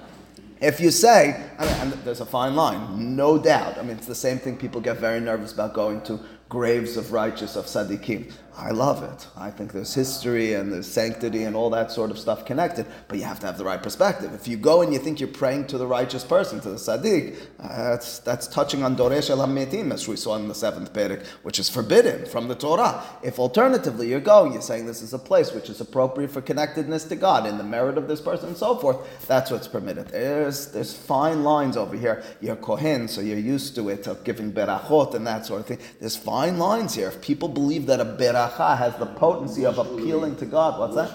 If 0.61 0.81
you 0.81 0.91
say, 0.91 1.51
I 1.59 1.65
mean, 1.65 1.75
and 1.75 1.93
there's 2.05 2.21
a 2.21 2.27
fine 2.27 2.55
line, 2.55 3.17
no 3.17 3.39
doubt. 3.39 3.79
I 3.79 3.83
mean, 3.83 3.97
it's 3.97 4.07
the 4.07 4.15
same 4.15 4.39
thing 4.39 4.57
people 4.57 4.81
get 4.81 4.99
very 4.99 5.21
nervous 5.21 5.53
about 5.53 5.75
going 5.75 6.01
to 6.03 6.21
graves 6.49 6.97
of 6.97 7.13
righteous, 7.13 7.57
of 7.57 7.65
tzaddikim. 7.67 8.33
I 8.57 8.71
love 8.71 9.03
it. 9.03 9.27
I 9.37 9.51
think 9.51 9.73
there's 9.73 9.93
history 9.93 10.55
and 10.55 10.73
there's 10.73 10.87
sanctity 10.87 11.43
and 11.43 11.57
all 11.57 11.71
that 11.71 11.91
sort 11.91 12.13
of 12.13 12.19
stuff 12.21 12.45
connected, 12.45 12.87
but 13.09 13.19
you 13.19 13.25
have 13.25 13.41
to 13.41 13.47
have 13.47 13.59
the 13.59 13.65
right 13.65 13.83
perspective. 13.83 14.33
If 14.33 14.47
you 14.47 14.57
go 14.57 14.81
and 14.81 14.93
you 14.93 15.01
think 15.01 15.19
you're 15.19 15.29
praying 15.29 15.67
to 15.69 15.79
the 15.79 15.89
righteous 15.89 16.23
person, 16.23 16.61
to 16.61 16.71
the 16.71 16.77
tzaddik, 16.77 17.37
uh, 17.59 17.91
that's, 17.91 18.21
that's 18.21 18.47
touching 18.47 18.85
on 18.85 18.95
Doresh 18.95 19.35
HaMetim, 19.35 19.93
as 19.93 20.07
we 20.07 20.15
saw 20.15 20.37
in 20.37 20.47
the 20.47 20.55
seventh 20.55 20.93
Perek, 20.93 21.27
which 21.43 21.59
is 21.59 21.69
forbidden 21.69 22.27
from 22.27 22.47
the 22.47 22.55
Torah. 22.55 23.03
If 23.25 23.41
alternatively 23.41 24.09
you're 24.09 24.21
going, 24.21 24.53
you're 24.53 24.63
saying 24.63 24.87
this 24.87 25.03
is 25.03 25.15
a 25.15 25.19
place 25.19 25.53
which 25.53 25.69
is 25.69 25.81
appropriate 25.81 26.31
for 26.31 26.41
connectedness 26.41 27.05
to 27.05 27.17
God, 27.17 27.47
in 27.47 27.59
the 27.59 27.65
merit 27.65 27.99
of 27.99 28.07
this 28.07 28.21
person 28.21 28.51
and 28.51 28.57
so 28.57 28.77
forth, 28.77 29.27
that's 29.27 29.51
what's 29.51 29.67
permitted. 29.67 30.09
There's, 30.09 30.71
there's 30.71 30.95
fine 30.95 31.43
lines 31.45 31.77
over 31.77 31.97
here. 31.97 32.25
You're 32.41 32.57
Kohen, 32.57 33.07
so 33.07 33.21
you're 33.21 33.39
used 33.39 33.75
to 33.77 33.89
it, 33.91 34.07
of 34.09 34.25
giving 34.25 34.53
berachot 34.53 35.15
and 35.15 35.27
that 35.27 35.47
sort 35.47 35.61
of 35.61 35.67
thing. 35.67 35.79
There's 36.01 36.17
fine 36.17 36.59
lines 36.59 36.95
here. 36.95 37.09
If 37.09 37.21
people 37.21 37.49
believe 37.49 37.87
that 37.87 38.01
a 38.01 38.05
beracha 38.05 38.77
has 38.77 38.97
the 38.97 39.07
potency 39.07 39.65
of 39.65 39.79
appealing 39.79 40.37
to 40.37 40.47
God, 40.47 40.81
what's 40.81 40.97
that? 40.97 41.11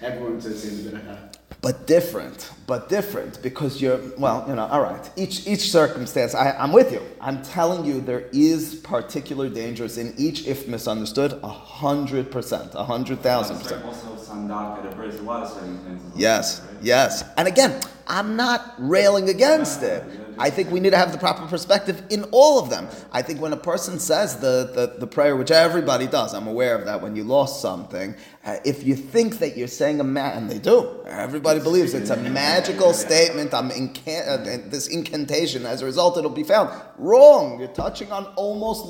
Everyone 0.00 0.40
says 0.40 0.64
in 0.64 0.92
beracha. 0.92 1.37
But 1.60 1.88
different, 1.88 2.52
but 2.68 2.88
different, 2.88 3.42
because 3.42 3.82
you're, 3.82 4.00
well, 4.16 4.44
you 4.48 4.54
know, 4.54 4.66
all 4.66 4.80
right. 4.80 5.10
Each, 5.16 5.44
each 5.46 5.72
circumstance, 5.72 6.32
I, 6.32 6.52
I'm 6.52 6.70
with 6.70 6.92
you. 6.92 7.02
I'm 7.20 7.42
telling 7.42 7.84
you 7.84 8.00
there 8.00 8.26
is 8.32 8.76
particular 8.76 9.48
dangers 9.48 9.98
in 9.98 10.14
each 10.16 10.46
if 10.46 10.68
misunderstood, 10.68 11.32
a 11.42 11.48
hundred 11.48 12.30
percent, 12.30 12.70
a 12.74 12.84
hundred 12.84 13.20
thousand 13.22 13.58
percent. 13.58 13.84
Also, 13.84 14.14
sandak 14.14 14.84
at 14.84 14.92
a 14.92 14.94
bris 14.94 15.16
was 15.20 15.52
certain 15.52 15.78
things. 15.78 16.00
as 16.00 16.10
well, 16.10 16.20
Yes, 16.20 16.62
yes. 16.80 17.24
And 17.36 17.48
again, 17.48 17.80
I'm 18.06 18.36
not 18.36 18.74
railing 18.78 19.28
against 19.28 19.82
it. 19.82 20.04
I 20.38 20.50
think 20.50 20.70
we 20.70 20.80
need 20.80 20.90
to 20.90 20.96
have 20.96 21.12
the 21.12 21.18
proper 21.18 21.46
perspective 21.46 22.02
in 22.10 22.24
all 22.30 22.58
of 22.58 22.70
them. 22.70 22.88
I 23.12 23.22
think 23.22 23.40
when 23.40 23.52
a 23.52 23.56
person 23.56 23.98
says 23.98 24.36
the, 24.36 24.70
the, 24.74 24.98
the 25.00 25.06
prayer, 25.06 25.36
which 25.36 25.50
everybody 25.50 26.06
does, 26.06 26.34
I'm 26.34 26.46
aware 26.46 26.76
of 26.76 26.84
that 26.86 27.02
when 27.02 27.16
you 27.16 27.24
lost 27.24 27.60
something, 27.60 28.14
uh, 28.44 28.56
if 28.64 28.84
you 28.84 28.96
think 28.96 29.38
that 29.38 29.56
you're 29.56 29.68
saying 29.68 30.00
a 30.00 30.04
ma 30.04 30.30
and 30.30 30.48
they 30.48 30.58
do, 30.58 31.04
everybody 31.06 31.60
believes 31.60 31.94
it's 31.94 32.10
a 32.10 32.16
magical 32.16 32.92
statement, 32.92 33.52
I'm 33.52 33.70
incan- 33.70 34.28
uh, 34.28 34.36
this 34.68 34.86
incantation, 34.86 35.66
as 35.66 35.82
a 35.82 35.84
result 35.84 36.16
it'll 36.16 36.30
be 36.30 36.44
found. 36.44 36.70
Wrong. 36.96 37.58
You're 37.58 37.68
touching 37.68 38.12
on 38.12 38.26
almost 38.36 38.86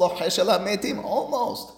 almost. 0.98 1.77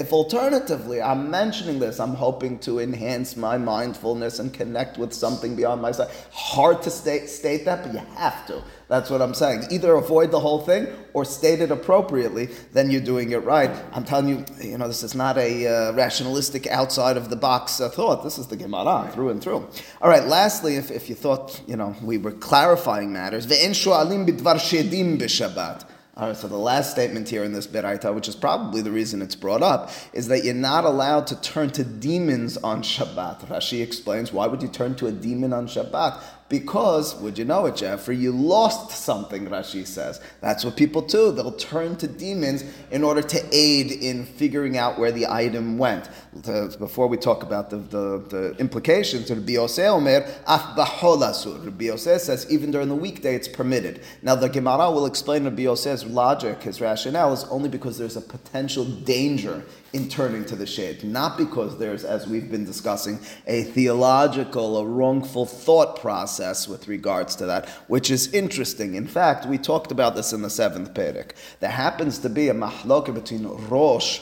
If 0.00 0.14
alternatively, 0.14 1.02
I'm 1.02 1.30
mentioning 1.30 1.78
this, 1.78 2.00
I'm 2.00 2.14
hoping 2.14 2.58
to 2.60 2.78
enhance 2.78 3.36
my 3.36 3.58
mindfulness 3.58 4.38
and 4.38 4.50
connect 4.50 4.96
with 4.96 5.12
something 5.12 5.54
beyond 5.54 5.82
myself. 5.82 6.26
Hard 6.32 6.80
to 6.84 6.90
state, 6.90 7.28
state 7.28 7.66
that, 7.66 7.82
but 7.82 7.92
you 7.92 8.00
have 8.16 8.46
to. 8.46 8.62
That's 8.88 9.10
what 9.10 9.20
I'm 9.20 9.34
saying. 9.34 9.64
Either 9.70 9.92
avoid 9.92 10.30
the 10.30 10.40
whole 10.40 10.62
thing 10.62 10.86
or 11.12 11.26
state 11.26 11.60
it 11.60 11.70
appropriately, 11.70 12.48
then 12.72 12.90
you're 12.90 13.02
doing 13.02 13.32
it 13.32 13.44
right. 13.44 13.70
I'm 13.92 14.04
telling 14.04 14.28
you, 14.30 14.44
you 14.58 14.78
know, 14.78 14.88
this 14.88 15.02
is 15.02 15.14
not 15.14 15.36
a 15.36 15.66
uh, 15.66 15.92
rationalistic 15.92 16.66
outside 16.68 17.18
of 17.18 17.28
the 17.28 17.36
box 17.36 17.78
uh, 17.78 17.90
thought. 17.90 18.24
This 18.24 18.38
is 18.38 18.46
the 18.46 18.56
Gemara 18.56 19.10
through 19.12 19.28
and 19.28 19.42
through. 19.42 19.68
All 20.00 20.08
right, 20.08 20.24
lastly, 20.24 20.76
if, 20.76 20.90
if 20.90 21.10
you 21.10 21.14
thought, 21.14 21.60
you 21.66 21.76
know, 21.76 21.94
we 22.02 22.16
were 22.16 22.32
clarifying 22.32 23.12
matters, 23.12 23.46
ve'en 23.46 23.72
sho'alim 23.72 24.26
bidvar 24.26 24.56
shedim 24.56 25.20
b'shabbat. 25.20 25.84
All 26.20 26.26
right, 26.26 26.36
so 26.36 26.48
the 26.48 26.56
last 26.58 26.90
statement 26.90 27.30
here 27.30 27.44
in 27.44 27.54
this 27.54 27.66
beraita, 27.66 28.14
which 28.14 28.28
is 28.28 28.36
probably 28.36 28.82
the 28.82 28.90
reason 28.90 29.22
it's 29.22 29.34
brought 29.34 29.62
up, 29.62 29.90
is 30.12 30.28
that 30.28 30.44
you're 30.44 30.52
not 30.52 30.84
allowed 30.84 31.26
to 31.28 31.40
turn 31.40 31.70
to 31.70 31.82
demons 31.82 32.58
on 32.58 32.82
Shabbat. 32.82 33.46
Rashi 33.46 33.82
explains 33.82 34.30
why 34.30 34.46
would 34.46 34.60
you 34.60 34.68
turn 34.68 34.94
to 34.96 35.06
a 35.06 35.12
demon 35.12 35.54
on 35.54 35.66
Shabbat? 35.66 36.22
Because, 36.50 37.14
would 37.20 37.38
you 37.38 37.44
know 37.44 37.66
it, 37.66 37.76
Jeffrey? 37.76 38.16
You 38.16 38.32
lost 38.32 38.90
something, 38.90 39.46
Rashi 39.46 39.86
says. 39.86 40.20
That's 40.40 40.64
what 40.64 40.76
people 40.76 41.00
do. 41.00 41.30
They'll 41.30 41.52
turn 41.52 41.94
to 41.98 42.08
demons 42.08 42.64
in 42.90 43.04
order 43.04 43.22
to 43.22 43.40
aid 43.52 43.92
in 43.92 44.26
figuring 44.26 44.76
out 44.76 44.98
where 44.98 45.12
the 45.12 45.28
item 45.28 45.78
went. 45.78 46.08
Before 46.42 47.06
we 47.06 47.18
talk 47.18 47.44
about 47.44 47.70
the, 47.70 47.76
the, 47.76 48.24
the 48.28 48.56
implications, 48.58 49.30
Rabbi 49.30 49.52
Yosef 49.52 49.86
Omer, 49.86 50.26
Af 50.48 50.76
b'chol 50.76 51.22
asur. 51.22 51.64
Rabbi 51.64 51.84
Yosef 51.84 52.20
says 52.20 52.50
even 52.50 52.72
during 52.72 52.88
the 52.88 52.96
weekday 52.96 53.36
it's 53.36 53.46
permitted. 53.46 54.00
Now 54.22 54.34
the 54.34 54.48
Gemara 54.48 54.90
will 54.90 55.06
explain 55.06 55.44
Rabbi 55.44 55.62
Yosef's 55.62 56.04
logic, 56.04 56.64
his 56.64 56.80
rationale, 56.80 57.32
is 57.32 57.44
only 57.44 57.68
because 57.68 57.96
there's 57.96 58.16
a 58.16 58.20
potential 58.20 58.84
danger 58.84 59.62
in 59.92 60.08
turning 60.08 60.44
to 60.44 60.56
the 60.56 60.66
shade, 60.66 61.02
not 61.02 61.36
because 61.36 61.78
there's, 61.78 62.04
as 62.04 62.26
we've 62.26 62.50
been 62.50 62.64
discussing, 62.64 63.18
a 63.46 63.64
theological, 63.64 64.78
a 64.78 64.86
wrongful 64.86 65.46
thought 65.46 65.98
process 66.00 66.68
with 66.68 66.86
regards 66.86 67.34
to 67.36 67.46
that, 67.46 67.68
which 67.88 68.10
is 68.10 68.32
interesting. 68.32 68.94
In 68.94 69.06
fact, 69.06 69.46
we 69.46 69.58
talked 69.58 69.90
about 69.90 70.14
this 70.14 70.32
in 70.32 70.42
the 70.42 70.50
seventh 70.50 70.94
Perek. 70.94 71.32
There 71.58 71.70
happens 71.70 72.18
to 72.20 72.28
be 72.28 72.48
a 72.48 72.54
mahloka 72.54 73.12
between 73.12 73.46
Rosh 73.46 74.20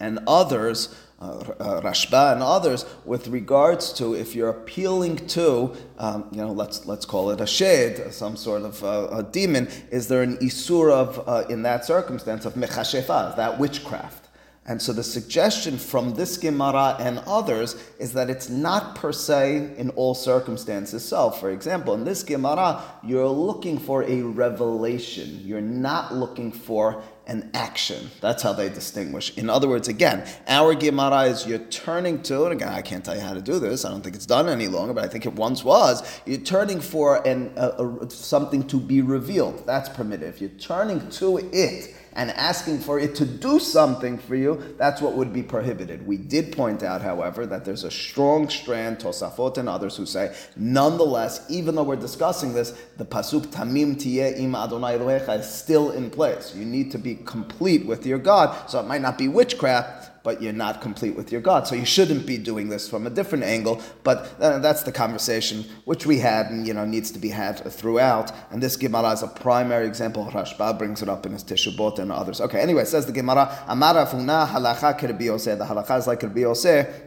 and 0.00 0.20
others, 0.26 0.94
uh, 1.20 1.38
uh, 1.58 1.80
Rashba 1.82 2.32
and 2.32 2.42
others, 2.42 2.86
with 3.04 3.28
regards 3.28 3.92
to 3.94 4.14
if 4.14 4.34
you're 4.34 4.48
appealing 4.48 5.16
to, 5.28 5.74
um, 5.98 6.28
you 6.30 6.38
know, 6.38 6.52
let's 6.52 6.86
let's 6.86 7.04
call 7.04 7.30
it 7.30 7.40
a 7.40 7.46
shade, 7.46 8.12
some 8.12 8.36
sort 8.36 8.62
of 8.62 8.82
uh, 8.84 9.08
a 9.10 9.22
demon, 9.24 9.68
is 9.90 10.06
there 10.06 10.22
an 10.22 10.36
isur 10.36 10.92
of 10.92 11.28
uh, 11.28 11.44
in 11.48 11.62
that 11.62 11.84
circumstance 11.84 12.44
of 12.44 12.54
mechashefa, 12.54 13.36
that 13.36 13.58
witchcraft? 13.58 14.27
And 14.68 14.82
so 14.82 14.92
the 14.92 15.02
suggestion 15.02 15.78
from 15.78 16.12
this 16.12 16.36
Gemara 16.36 16.94
and 17.00 17.20
others 17.26 17.82
is 17.98 18.12
that 18.12 18.28
it's 18.28 18.50
not 18.50 18.96
per 18.96 19.12
se 19.12 19.74
in 19.78 19.88
all 19.90 20.14
circumstances 20.14 21.02
so. 21.02 21.30
For 21.30 21.50
example, 21.50 21.94
in 21.94 22.04
this 22.04 22.22
Gemara, 22.22 22.82
you're 23.02 23.26
looking 23.26 23.78
for 23.78 24.02
a 24.04 24.20
revelation. 24.20 25.40
You're 25.42 25.62
not 25.62 26.14
looking 26.14 26.52
for 26.52 27.02
an 27.26 27.50
action. 27.54 28.10
That's 28.20 28.42
how 28.42 28.52
they 28.52 28.68
distinguish. 28.68 29.36
In 29.38 29.48
other 29.48 29.68
words, 29.68 29.88
again, 29.88 30.26
our 30.46 30.74
Gemara 30.74 31.22
is 31.22 31.46
you're 31.46 31.58
turning 31.58 32.22
to, 32.24 32.44
and 32.44 32.52
again, 32.52 32.68
I 32.68 32.82
can't 32.82 33.02
tell 33.02 33.14
you 33.14 33.22
how 33.22 33.32
to 33.34 33.42
do 33.42 33.58
this. 33.58 33.86
I 33.86 33.90
don't 33.90 34.02
think 34.02 34.16
it's 34.16 34.26
done 34.26 34.50
any 34.50 34.68
longer, 34.68 34.92
but 34.92 35.04
I 35.04 35.08
think 35.08 35.24
it 35.24 35.32
once 35.32 35.64
was. 35.64 36.02
You're 36.26 36.40
turning 36.40 36.80
for 36.80 37.26
an, 37.26 37.52
a, 37.56 37.68
a, 37.84 38.10
something 38.10 38.66
to 38.68 38.78
be 38.78 39.00
revealed. 39.00 39.66
That's 39.66 39.88
permitted. 39.88 40.28
If 40.28 40.42
you're 40.42 40.50
turning 40.50 41.08
to 41.10 41.38
it, 41.52 41.94
and 42.18 42.32
asking 42.32 42.80
for 42.80 42.98
it 42.98 43.14
to 43.14 43.24
do 43.24 43.60
something 43.60 44.18
for 44.18 44.34
you, 44.34 44.74
that's 44.76 45.00
what 45.00 45.14
would 45.14 45.32
be 45.32 45.42
prohibited. 45.42 46.04
We 46.04 46.16
did 46.16 46.50
point 46.50 46.82
out, 46.82 47.00
however, 47.00 47.46
that 47.46 47.64
there's 47.64 47.84
a 47.84 47.92
strong 47.92 48.48
strand, 48.48 48.98
Tosafot 48.98 49.56
and 49.56 49.68
others, 49.68 49.96
who 49.96 50.04
say, 50.04 50.34
nonetheless, 50.56 51.46
even 51.48 51.76
though 51.76 51.84
we're 51.84 51.94
discussing 51.94 52.54
this, 52.54 52.72
the 52.96 53.04
pasuk 53.04 53.46
Tamim 53.46 53.94
Tiye 53.94 54.36
Im 54.36 54.56
Adonai 54.56 54.98
Elohecha 54.98 55.38
is 55.38 55.48
still 55.48 55.92
in 55.92 56.10
place. 56.10 56.52
You 56.56 56.64
need 56.64 56.90
to 56.90 56.98
be 56.98 57.14
complete 57.14 57.86
with 57.86 58.04
your 58.04 58.18
God, 58.18 58.68
so 58.68 58.80
it 58.80 58.86
might 58.86 59.00
not 59.00 59.16
be 59.16 59.28
witchcraft 59.28 60.07
but 60.28 60.42
you're 60.42 60.52
not 60.52 60.82
complete 60.82 61.16
with 61.16 61.32
your 61.32 61.40
God. 61.40 61.66
So 61.66 61.74
you 61.74 61.86
shouldn't 61.86 62.26
be 62.26 62.36
doing 62.36 62.68
this 62.68 62.86
from 62.86 63.06
a 63.06 63.10
different 63.18 63.44
angle. 63.44 63.80
But 64.04 64.30
uh, 64.38 64.58
that's 64.58 64.82
the 64.82 64.92
conversation 64.92 65.64
which 65.86 66.04
we 66.04 66.18
had 66.18 66.50
and 66.50 66.66
you 66.66 66.74
know 66.74 66.84
needs 66.84 67.10
to 67.12 67.18
be 67.18 67.30
had 67.30 67.54
throughout. 67.72 68.30
And 68.50 68.62
this 68.62 68.76
Gemara 68.76 69.12
is 69.12 69.22
a 69.22 69.28
primary 69.28 69.86
example. 69.86 70.26
Rashba 70.26 70.76
brings 70.76 71.00
it 71.00 71.08
up 71.08 71.24
in 71.24 71.32
his 71.32 71.42
Teshubot 71.42 71.98
and 71.98 72.12
others. 72.12 72.42
Okay, 72.42 72.60
anyway, 72.60 72.84
says 72.84 73.06
the 73.06 73.12
Gemara, 73.12 73.44
Amara 73.66 74.04
Funa 74.04 74.46
halacha 74.52 74.98
The 75.00 75.64
halacha 75.64 75.98
is 75.98 76.06
like 76.06 76.20
Kirbi 76.20 76.44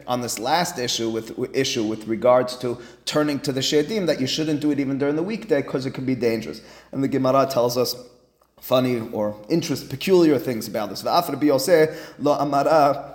on 0.08 0.20
this 0.20 0.40
last 0.40 0.80
issue 0.80 1.08
with 1.08 1.38
issue 1.54 1.84
with 1.84 2.08
regards 2.08 2.56
to 2.56 2.76
turning 3.04 3.38
to 3.46 3.52
the 3.52 3.60
Shedim 3.60 4.06
that 4.06 4.20
you 4.20 4.26
shouldn't 4.26 4.60
do 4.60 4.72
it 4.72 4.80
even 4.80 4.98
during 4.98 5.14
the 5.14 5.22
weekday 5.22 5.62
because 5.62 5.86
it 5.86 5.92
can 5.92 6.04
be 6.04 6.16
dangerous. 6.16 6.60
And 6.90 7.04
the 7.04 7.12
Gemara 7.16 7.46
tells 7.46 7.76
us 7.76 7.94
funny 8.62 9.00
or 9.12 9.36
interest, 9.48 9.90
peculiar 9.90 10.38
things 10.38 10.68
about 10.68 10.88
this. 10.88 11.04
lo 11.04 12.32
amara 12.32 13.11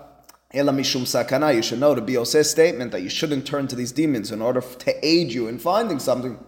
Ela 0.52 0.72
mishum 0.72 1.02
sakana. 1.02 1.54
You 1.54 1.62
should 1.62 1.80
know 1.80 1.94
the 1.94 2.02
Bioseh's 2.02 2.50
statement 2.50 2.92
that 2.92 3.02
you 3.02 3.10
shouldn't 3.10 3.46
turn 3.46 3.68
to 3.68 3.76
these 3.76 3.92
demons 3.92 4.32
in 4.32 4.42
order 4.42 4.62
to 4.62 5.06
aid 5.06 5.34
you 5.34 5.48
in 5.48 5.60
finding 5.60 6.00
something, 6.00 6.40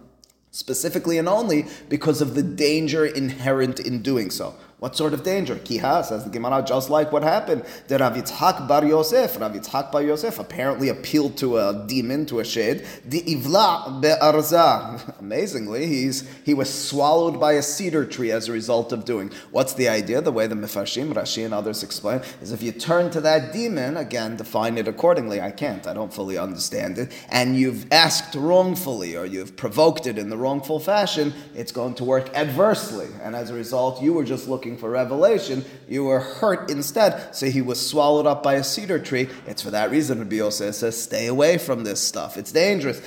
specifically 0.50 1.18
and 1.18 1.28
only 1.28 1.66
because 1.88 2.20
of 2.20 2.34
the 2.34 2.42
danger 2.42 3.04
inherent 3.04 3.78
in 3.78 4.02
doing 4.02 4.30
so. 4.30 4.54
What 4.80 4.96
sort 4.96 5.12
of 5.12 5.22
danger? 5.22 5.56
Kiha, 5.56 6.06
says 6.06 6.24
the 6.24 6.30
Gemara, 6.30 6.64
just 6.66 6.88
like 6.88 7.12
what 7.12 7.22
happened. 7.22 7.66
The 7.88 7.98
Rav 7.98 8.14
Yitzhak 8.14 8.66
bar 8.66 8.82
Yosef, 8.82 9.38
Rav 9.38 9.52
Yitzhak 9.52 9.92
bar 9.92 10.02
Yosef 10.02 10.38
apparently 10.38 10.88
appealed 10.88 11.36
to 11.36 11.58
a 11.58 11.84
demon, 11.86 12.24
to 12.26 12.40
a 12.40 12.44
shade. 12.46 12.86
The 13.04 13.20
Ivla 13.20 14.00
be'arza. 14.00 15.18
Amazingly, 15.20 15.86
he's, 15.86 16.26
he 16.46 16.54
was 16.54 16.72
swallowed 16.72 17.38
by 17.38 17.52
a 17.52 17.62
cedar 17.62 18.06
tree 18.06 18.30
as 18.30 18.48
a 18.48 18.52
result 18.52 18.90
of 18.90 19.04
doing. 19.04 19.30
What's 19.50 19.74
the 19.74 19.86
idea? 19.86 20.22
The 20.22 20.32
way 20.32 20.46
the 20.46 20.54
Mefarshim, 20.54 21.12
Rashi, 21.12 21.44
and 21.44 21.52
others 21.52 21.82
explain 21.82 22.22
is 22.40 22.50
if 22.50 22.62
you 22.62 22.72
turn 22.72 23.10
to 23.10 23.20
that 23.20 23.52
demon, 23.52 23.98
again, 23.98 24.36
define 24.36 24.78
it 24.78 24.88
accordingly. 24.88 25.42
I 25.42 25.50
can't, 25.50 25.86
I 25.86 25.92
don't 25.92 26.12
fully 26.12 26.38
understand 26.38 26.96
it. 26.96 27.12
And 27.28 27.54
you've 27.54 27.84
asked 27.92 28.34
wrongfully 28.34 29.14
or 29.14 29.26
you've 29.26 29.58
provoked 29.58 30.06
it 30.06 30.16
in 30.16 30.30
the 30.30 30.38
wrongful 30.38 30.80
fashion, 30.80 31.34
it's 31.54 31.70
going 31.70 31.92
to 31.96 32.04
work 32.04 32.34
adversely. 32.34 33.08
And 33.22 33.36
as 33.36 33.50
a 33.50 33.54
result, 33.54 34.00
you 34.00 34.14
were 34.14 34.24
just 34.24 34.48
looking 34.48 34.69
looking 34.70 34.80
for 34.80 34.90
revelation, 34.90 35.64
you 35.88 36.04
were 36.04 36.20
hurt 36.20 36.70
instead. 36.70 37.34
So 37.34 37.46
he 37.46 37.60
was 37.60 37.84
swallowed 37.84 38.26
up 38.26 38.42
by 38.42 38.54
a 38.54 38.64
cedar 38.64 38.98
tree. 38.98 39.28
It's 39.46 39.62
for 39.62 39.70
that 39.72 39.90
reason 39.90 40.18
Rabbi 40.18 40.36
Yosef 40.36 40.74
says, 40.76 41.00
stay 41.02 41.26
away 41.26 41.58
from 41.58 41.82
this 41.84 42.00
stuff. 42.00 42.36
It's 42.36 42.52
dangerous. 42.52 43.00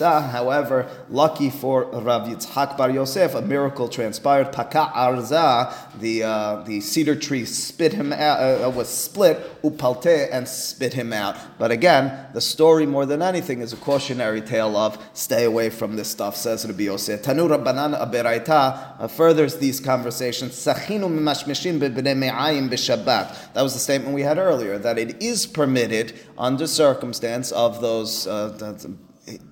However, 0.00 0.88
lucky 1.10 1.50
for 1.50 1.84
Rav 1.84 2.28
Yitzhak 2.28 2.76
Bar 2.76 2.90
Yosef, 2.90 3.34
a 3.34 3.42
miracle 3.42 3.88
transpired. 3.88 4.52
Paka 4.52 4.90
arza, 4.94 5.74
the 6.00 6.22
uh, 6.22 6.62
the 6.64 6.80
cedar 6.80 7.16
tree 7.16 7.44
spit 7.44 7.92
him 7.92 8.12
out, 8.12 8.40
uh, 8.40 8.66
uh, 8.66 8.70
was 8.70 8.88
split, 8.88 9.36
upalte, 9.62 10.28
and 10.32 10.48
spit 10.48 10.94
him 10.94 11.12
out. 11.12 11.36
But 11.58 11.70
again, 11.70 12.26
the 12.32 12.40
story 12.40 12.86
more 12.86 13.06
than 13.06 13.20
anything 13.22 13.60
is 13.60 13.72
a 13.72 13.76
cautionary 13.76 14.40
tale 14.40 14.76
of 14.76 14.98
stay 15.12 15.44
away 15.44 15.70
from 15.70 15.96
this 15.96 16.08
stuff, 16.08 16.36
says 16.36 16.64
Rabbi 16.66 16.84
Yosef. 16.84 17.22
Tanura 17.22 17.62
Banan 17.62 17.92
Aberaita 17.92 19.00
uh, 19.00 19.08
furthers 19.08 19.56
these 19.56 19.80
conversations 19.80 20.37
that 23.54 23.62
was 23.62 23.74
the 23.74 23.80
statement 23.80 24.14
we 24.14 24.22
had 24.22 24.38
earlier, 24.38 24.78
that 24.78 24.98
it 24.98 25.22
is 25.22 25.46
permitted 25.46 26.14
under 26.36 26.66
circumstance 26.66 27.52
of 27.52 27.80
those 27.80 28.26
uh, 28.26 28.76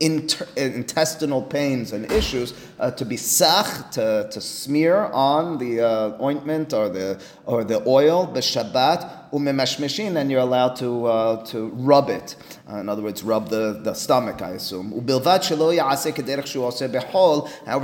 inter- 0.00 0.47
intestinal 0.57 1.43
pains 1.43 1.93
and 1.93 2.11
issues 2.12 2.55
uh, 2.78 2.90
to 2.93 3.05
be 3.05 3.16
sach, 3.16 3.90
to, 3.93 4.28
to 4.31 4.40
smear 4.40 5.07
on 5.12 5.59
the 5.59 5.81
uh, 5.81 6.22
ointment 6.22 6.72
or 6.72 6.88
the, 6.88 7.20
or 7.44 7.64
the 7.64 7.87
oil, 7.87 8.27
the 8.27 8.42
Shabbat, 9.27 9.31
umemashmeshin, 9.33 10.17
and 10.17 10.31
you're 10.31 10.41
allowed 10.41 10.77
to, 10.77 11.07
uh, 11.07 11.45
to 11.47 11.69
rub 11.69 12.11
it. 12.11 12.37
Uh, 12.71 12.79
in 12.79 12.89
other 12.89 13.03
words, 13.03 13.23
rub 13.23 13.49
the, 13.49 13.81
the 13.83 13.95
stomach, 13.95 14.43
I 14.43 14.51
assume. 14.51 14.91
However, 14.91 15.07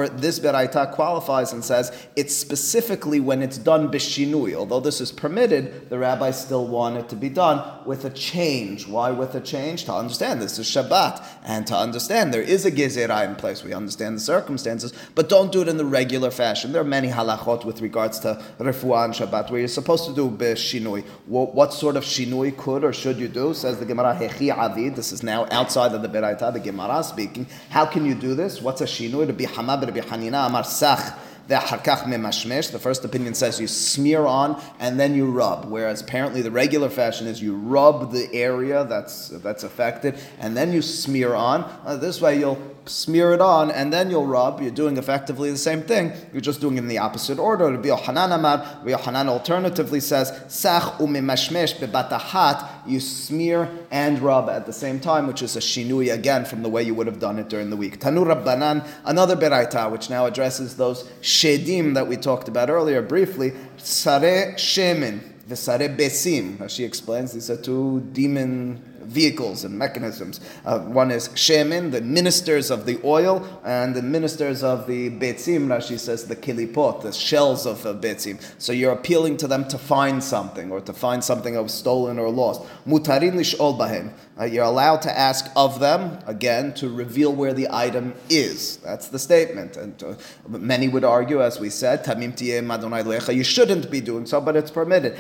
this 0.09 0.41
beraita 0.41 0.93
qualifies 0.93 1.53
and 1.53 1.65
says 1.65 1.93
it's 2.17 2.35
specifically 2.35 3.21
when 3.21 3.43
it's 3.43 3.59
done 3.59 3.91
bishinui. 3.91 4.55
Although 4.55 4.81
this 4.81 5.01
is 5.01 5.13
permitted, 5.13 5.89
the 5.89 5.99
rabbis 5.99 6.41
still 6.41 6.67
want 6.67 6.97
it 6.97 7.09
to 7.11 7.17
be 7.17 7.29
done 7.29 7.63
with 7.87 8.05
a 8.05 8.11
change. 8.11 8.87
Why 8.89 9.11
with 9.11 9.35
a 9.35 9.41
change? 9.41 9.85
To 9.85 9.95
understand 9.95 10.43
this 10.43 10.59
is 10.59 10.67
Shabbat, 10.67 11.25
and 11.45 11.67
to 11.69 11.77
understand 11.77 12.35
there 12.35 12.43
is 12.43 12.65
a 12.65 12.73
gezerah 12.73 13.29
in 13.29 13.37
place. 13.37 13.63
We 13.63 13.73
understand 13.73 14.17
the 14.17 14.21
circumstances, 14.21 14.93
but 15.15 15.29
don't 15.29 15.53
do 15.53 15.63
it 15.63 15.69
in 15.69 15.77
the 15.77 15.85
regular 15.85 16.31
fashion. 16.31 16.73
There 16.73 16.83
are 16.83 16.85
many 16.85 17.09
halachot 17.09 17.65
with 17.65 17.81
regards 17.81 18.19
to 18.21 18.43
refuah 18.59 19.05
and 19.05 19.15
Shabbat 19.15 19.51
where 19.51 19.61
you're 19.61 19.69
supposed 19.69 20.07
to 20.07 20.15
do 20.15 20.31
bishinui. 20.31 21.05
What, 21.33 21.55
what 21.55 21.73
sort 21.73 21.97
of 21.97 22.05
shinui 22.05 22.55
could 22.55 22.85
or 22.85 22.93
should 22.93 23.17
you 23.17 23.27
do? 23.27 23.55
Says 23.55 23.79
the 23.79 23.87
Gemara, 23.87 24.15
Hechi 24.15 24.55
Avid. 24.55 24.97
This 24.97 25.13
is 25.13 25.23
now 25.23 25.47
outside 25.51 25.93
of 25.93 26.03
the 26.03 26.09
Beraita, 26.09 26.53
the 26.53 26.61
Gemara 26.61 27.03
speaking. 27.03 27.47
How 27.71 27.87
can 27.87 28.05
you 28.05 28.15
do 28.15 28.35
this? 28.35 28.61
What's 28.61 28.83
a 28.83 28.85
shinui? 28.85 29.35
Hamab, 29.47 29.87
to 29.87 29.93
be 29.93 30.01
Hanina, 30.03 30.47
Amar 30.47 30.63
Sach. 30.63 31.19
The 31.49 32.79
first 32.81 33.05
opinion 33.05 33.35
says 33.35 33.59
you 33.59 33.67
smear 33.67 34.27
on 34.27 34.63
and 34.79 35.01
then 35.01 35.15
you 35.15 35.31
rub, 35.31 35.65
whereas 35.65 36.03
apparently 36.03 36.43
the 36.43 36.51
regular 36.51 36.89
fashion 36.89 37.27
is 37.27 37.43
you 37.43 37.57
rub 37.57 38.13
the 38.13 38.33
area 38.33 38.85
that's 38.85 39.29
that's 39.29 39.65
affected 39.65 40.19
and 40.39 40.57
then 40.57 40.73
you 40.73 40.83
smear 40.83 41.35
on. 41.35 41.65
Uh, 41.85 41.97
this 41.97 42.21
way 42.21 42.39
you'll 42.39 42.63
smear 42.87 43.33
it 43.33 43.41
on, 43.41 43.71
and 43.71 43.93
then 43.93 44.11
you'll 44.11 44.27
rub. 44.27 44.61
You're 44.61 44.71
doing 44.71 44.97
effectively 44.97 45.51
the 45.51 45.59
same 45.59 45.83
thing. 45.83 46.13
You're 46.33 46.41
just 46.41 46.61
doing 46.61 46.77
it 46.77 46.81
in 46.81 46.89
the 46.89 46.99
opposite 46.99 47.39
order. 47.39 47.71
Rabbi 47.71 47.89
Yohanan 47.89 48.33
Amar, 48.33 48.59
Rabbi 48.59 48.91
Yohanan 48.91 49.29
alternatively 49.29 50.01
says, 50.01 50.33
Sach 50.49 50.99
umimashmesh 50.99 51.79
bebatahat, 51.79 52.69
you 52.87 53.01
smear 53.01 53.71
and 53.91 54.19
rub 54.19 54.49
at 54.49 54.67
the 54.67 54.73
same 54.73 55.01
time, 55.01 55.27
which 55.27 55.43
is 55.43 55.57
a 55.57 55.61
shinui 55.61 56.13
again 56.13 56.45
from 56.45 56.63
the 56.63 56.69
way 56.69 56.83
you 56.83 56.95
would 56.95 57.07
have 57.07 57.21
done 57.21 57.39
it 57.39 57.49
during 57.49 57.71
the 57.71 57.77
week. 57.77 58.01
Tanur 58.01 58.27
Rabbanan, 58.27 58.87
another 59.05 59.37
beraita, 59.37 59.91
which 59.91 60.11
now 60.11 60.27
addresses 60.27 60.77
those 60.77 61.05
shedim 61.21 61.95
that 61.95 62.07
we 62.07 62.17
talked 62.17 62.49
about 62.49 62.71
earlier 62.71 63.03
briefly, 63.03 63.53
sare 63.77 64.55
shemin, 64.55 65.21
the 65.49 65.57
sare 65.57 65.89
besim. 65.89 66.61
As 66.61 66.73
she 66.73 66.85
explains, 66.85 67.33
these 67.33 67.51
are 67.51 67.57
two 67.57 68.01
demon 68.13 68.92
vehicles 69.05 69.65
and 69.65 69.79
mechanisms. 69.79 70.41
Uh, 70.65 70.81
one 70.81 71.11
is 71.11 71.29
shemin, 71.31 71.91
the 71.91 72.01
ministers 72.01 72.71
of 72.71 72.87
the 72.87 73.01
oil, 73.05 73.61
and 73.65 73.95
the 73.95 74.03
ministers 74.03 74.63
of 74.63 74.87
the 74.87 75.11
betzim, 75.11 75.67
Rashi 75.67 75.99
says, 75.99 76.27
the 76.27 76.37
kilipot, 76.37 77.03
the 77.03 77.13
shells 77.13 77.67
of 77.67 77.83
the 77.83 77.95
betzim. 77.95 78.41
So 78.59 78.73
you're 78.73 78.93
appealing 78.93 79.37
to 79.39 79.47
them 79.47 79.67
to 79.69 79.79
find 79.79 80.23
something, 80.23 80.71
or 80.71 80.81
to 80.81 80.93
find 80.93 81.23
something 81.23 81.55
that 81.55 81.63
was 81.63 81.75
stolen 81.75 82.19
or 82.19 82.31
lost. 82.31 82.63
Mutarin 82.87 83.35
lish'ol 83.35 83.79
bahem. 83.79 84.13
Uh, 84.39 84.45
you're 84.45 84.65
allowed 84.65 85.03
to 85.03 85.19
ask 85.19 85.51
of 85.55 85.79
them, 85.79 86.19
again, 86.27 86.73
to 86.73 86.89
reveal 86.89 87.35
where 87.35 87.53
the 87.53 87.69
item 87.71 88.15
is. 88.31 88.79
That's 88.79 89.09
the 89.09 89.19
statement. 89.19 89.77
And 89.77 90.03
uh, 90.03 90.15
many 90.49 90.89
would 90.89 91.05
argue, 91.05 91.43
as 91.43 91.61
we 91.61 91.69
said, 91.69 92.07
you 92.07 93.45
shouldn't 93.45 93.91
be 93.91 94.01
doing 94.01 94.25
so, 94.25 94.41
but 94.41 94.57
it's 94.57 94.71
permitted. 94.71 95.19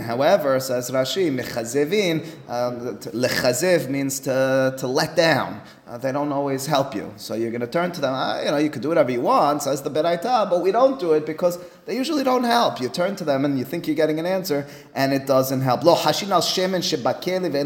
However, 0.00 0.60
says 0.60 0.90
Rashi, 0.90 1.36
mechazevin, 1.36 2.24
um, 2.48 3.90
means 3.90 4.20
to, 4.20 4.74
to 4.78 4.86
let 4.86 5.16
down 5.16 5.60
uh, 5.88 5.96
they 5.96 6.12
don't 6.12 6.30
always 6.32 6.66
help 6.66 6.94
you. 6.94 7.12
So 7.16 7.34
you're 7.34 7.50
going 7.50 7.62
to 7.62 7.66
turn 7.66 7.92
to 7.92 8.00
them. 8.00 8.12
Uh, 8.12 8.42
you 8.42 8.50
know, 8.50 8.58
you 8.58 8.68
can 8.68 8.82
do 8.82 8.88
whatever 8.88 9.10
you 9.10 9.22
want, 9.22 9.62
says 9.62 9.80
the 9.80 9.90
Beraita, 9.90 10.50
but 10.50 10.60
we 10.60 10.70
don't 10.70 11.00
do 11.00 11.14
it 11.14 11.24
because 11.24 11.58
they 11.88 11.96
usually 11.96 12.22
don't 12.22 12.44
help. 12.44 12.82
You 12.82 12.90
turn 12.90 13.16
to 13.16 13.24
them 13.24 13.46
and 13.46 13.58
you 13.58 13.64
think 13.64 13.86
you're 13.86 13.96
getting 13.96 14.18
an 14.18 14.26
answer, 14.26 14.66
and 14.94 15.10
it 15.10 15.26
doesn't 15.26 15.62
help. 15.62 15.82
Lo 15.84 15.96
hashin 15.96 16.28
al 16.28 16.42
shemen 16.42 16.82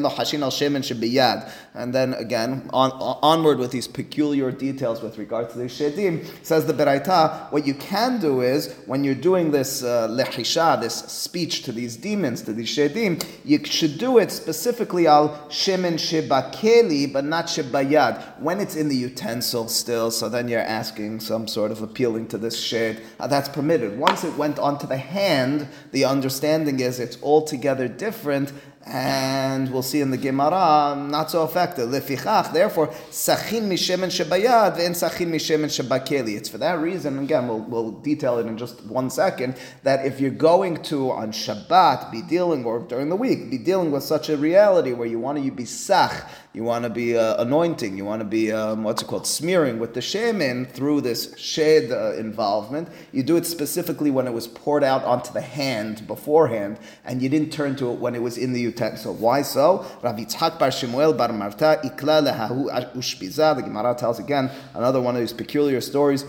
lo 0.00 0.10
hashin 0.10 0.42
al 0.42 0.50
shemen 0.52 1.52
And 1.74 1.92
then 1.92 2.14
again, 2.14 2.70
on, 2.72 2.92
onward 2.92 3.58
with 3.58 3.72
these 3.72 3.88
peculiar 3.88 4.52
details 4.52 5.02
with 5.02 5.18
regard 5.18 5.50
to 5.50 5.58
the 5.58 5.64
shedim, 5.64 6.24
says 6.44 6.66
the 6.66 6.72
Beraita, 6.72 7.50
what 7.50 7.66
you 7.66 7.74
can 7.74 8.20
do 8.20 8.42
is 8.42 8.72
when 8.86 9.02
you're 9.02 9.16
doing 9.16 9.50
this 9.50 9.82
uh, 9.82 10.06
this 10.06 10.94
speech 10.94 11.64
to 11.64 11.72
these 11.72 11.96
demons, 11.96 12.42
to 12.42 12.52
these 12.52 12.68
shedim, 12.68 13.26
you 13.44 13.64
should 13.64 13.98
do 13.98 14.18
it 14.18 14.30
specifically 14.30 15.08
al 15.08 15.30
shemen 15.48 15.94
shebakeli, 15.94 17.12
but 17.12 17.24
not 17.24 17.46
shebayad. 17.46 18.38
When 18.38 18.60
it's 18.60 18.76
in 18.76 18.88
the 18.88 18.94
utensil 18.94 19.66
still, 19.66 20.12
so 20.12 20.28
then 20.28 20.46
you're 20.46 20.60
asking 20.60 21.18
some 21.18 21.48
sort 21.48 21.72
of 21.72 21.82
appealing 21.82 22.28
to 22.28 22.38
this 22.38 22.62
shade. 22.62 23.02
Uh, 23.18 23.26
that's 23.26 23.48
permitted. 23.48 23.98
Once 24.12 24.24
it 24.24 24.36
went 24.36 24.58
onto 24.58 24.86
the 24.86 24.98
hand, 24.98 25.66
the 25.92 26.04
understanding 26.04 26.80
is 26.80 27.00
it's 27.00 27.16
altogether 27.22 27.88
different 27.88 28.52
and 28.84 29.72
we'll 29.72 29.82
see 29.82 30.00
in 30.00 30.10
the 30.10 30.16
Gemara, 30.16 30.96
not 30.96 31.30
so 31.30 31.44
effective. 31.44 31.90
Therefore, 31.90 32.88
sachin 33.10 33.68
mishemen 33.68 34.10
shebayad 34.10 34.78
and 34.84 34.94
sachin 34.94 35.28
mishemen 35.28 35.66
shebakeli. 35.66 36.36
It's 36.36 36.48
for 36.48 36.58
that 36.58 36.80
reason, 36.80 37.18
again, 37.18 37.46
we'll, 37.48 37.60
we'll 37.60 37.90
detail 37.92 38.38
it 38.38 38.46
in 38.46 38.58
just 38.58 38.84
one 38.84 39.10
second, 39.10 39.56
that 39.84 40.04
if 40.04 40.20
you're 40.20 40.30
going 40.30 40.82
to, 40.84 41.10
on 41.10 41.32
Shabbat, 41.32 42.10
be 42.10 42.22
dealing, 42.22 42.64
or 42.64 42.80
during 42.80 43.08
the 43.08 43.16
week, 43.16 43.50
be 43.50 43.58
dealing 43.58 43.90
with 43.90 44.02
such 44.02 44.28
a 44.28 44.36
reality 44.36 44.92
where 44.92 45.08
you 45.08 45.18
want 45.18 45.42
to 45.42 45.50
be 45.50 45.64
sach, 45.64 46.28
you 46.52 46.62
want 46.64 46.84
to 46.84 46.90
be 46.90 47.16
uh, 47.16 47.42
anointing, 47.42 47.96
you 47.96 48.04
want 48.04 48.20
to 48.20 48.26
be, 48.26 48.52
um, 48.52 48.84
what's 48.84 49.02
it 49.02 49.06
called, 49.06 49.26
smearing 49.26 49.78
with 49.78 49.94
the 49.94 50.00
shemen 50.00 50.68
through 50.70 51.00
this 51.00 51.36
shed 51.38 51.90
uh, 51.90 52.14
involvement, 52.14 52.88
you 53.12 53.22
do 53.22 53.36
it 53.36 53.46
specifically 53.46 54.10
when 54.10 54.26
it 54.26 54.32
was 54.32 54.46
poured 54.48 54.84
out 54.84 55.04
onto 55.04 55.32
the 55.32 55.40
hand 55.40 56.06
beforehand, 56.06 56.78
and 57.04 57.22
you 57.22 57.28
didn't 57.28 57.52
turn 57.52 57.76
to 57.76 57.90
it 57.90 57.98
when 57.98 58.14
it 58.14 58.22
was 58.22 58.36
in 58.36 58.52
the 58.52 58.71
utensil. 58.72 59.14
Why 59.14 59.42
so? 59.42 59.86
Rav 60.02 60.16
Yitzhak 60.16 60.58
bar 60.58 60.70
Shemuel 60.70 61.12
bar 61.14 61.32
Marta 61.32 61.80
ikla 61.84 62.20
lehahu 62.26 62.70
ushpiza. 62.94 63.54
The 63.56 63.62
Gemara 63.62 63.94
tells 63.94 64.18
again 64.18 64.50
another 64.74 65.00
one 65.00 65.14
of 65.14 65.20
these 65.20 65.32
peculiar 65.32 65.80
stories 65.80 66.24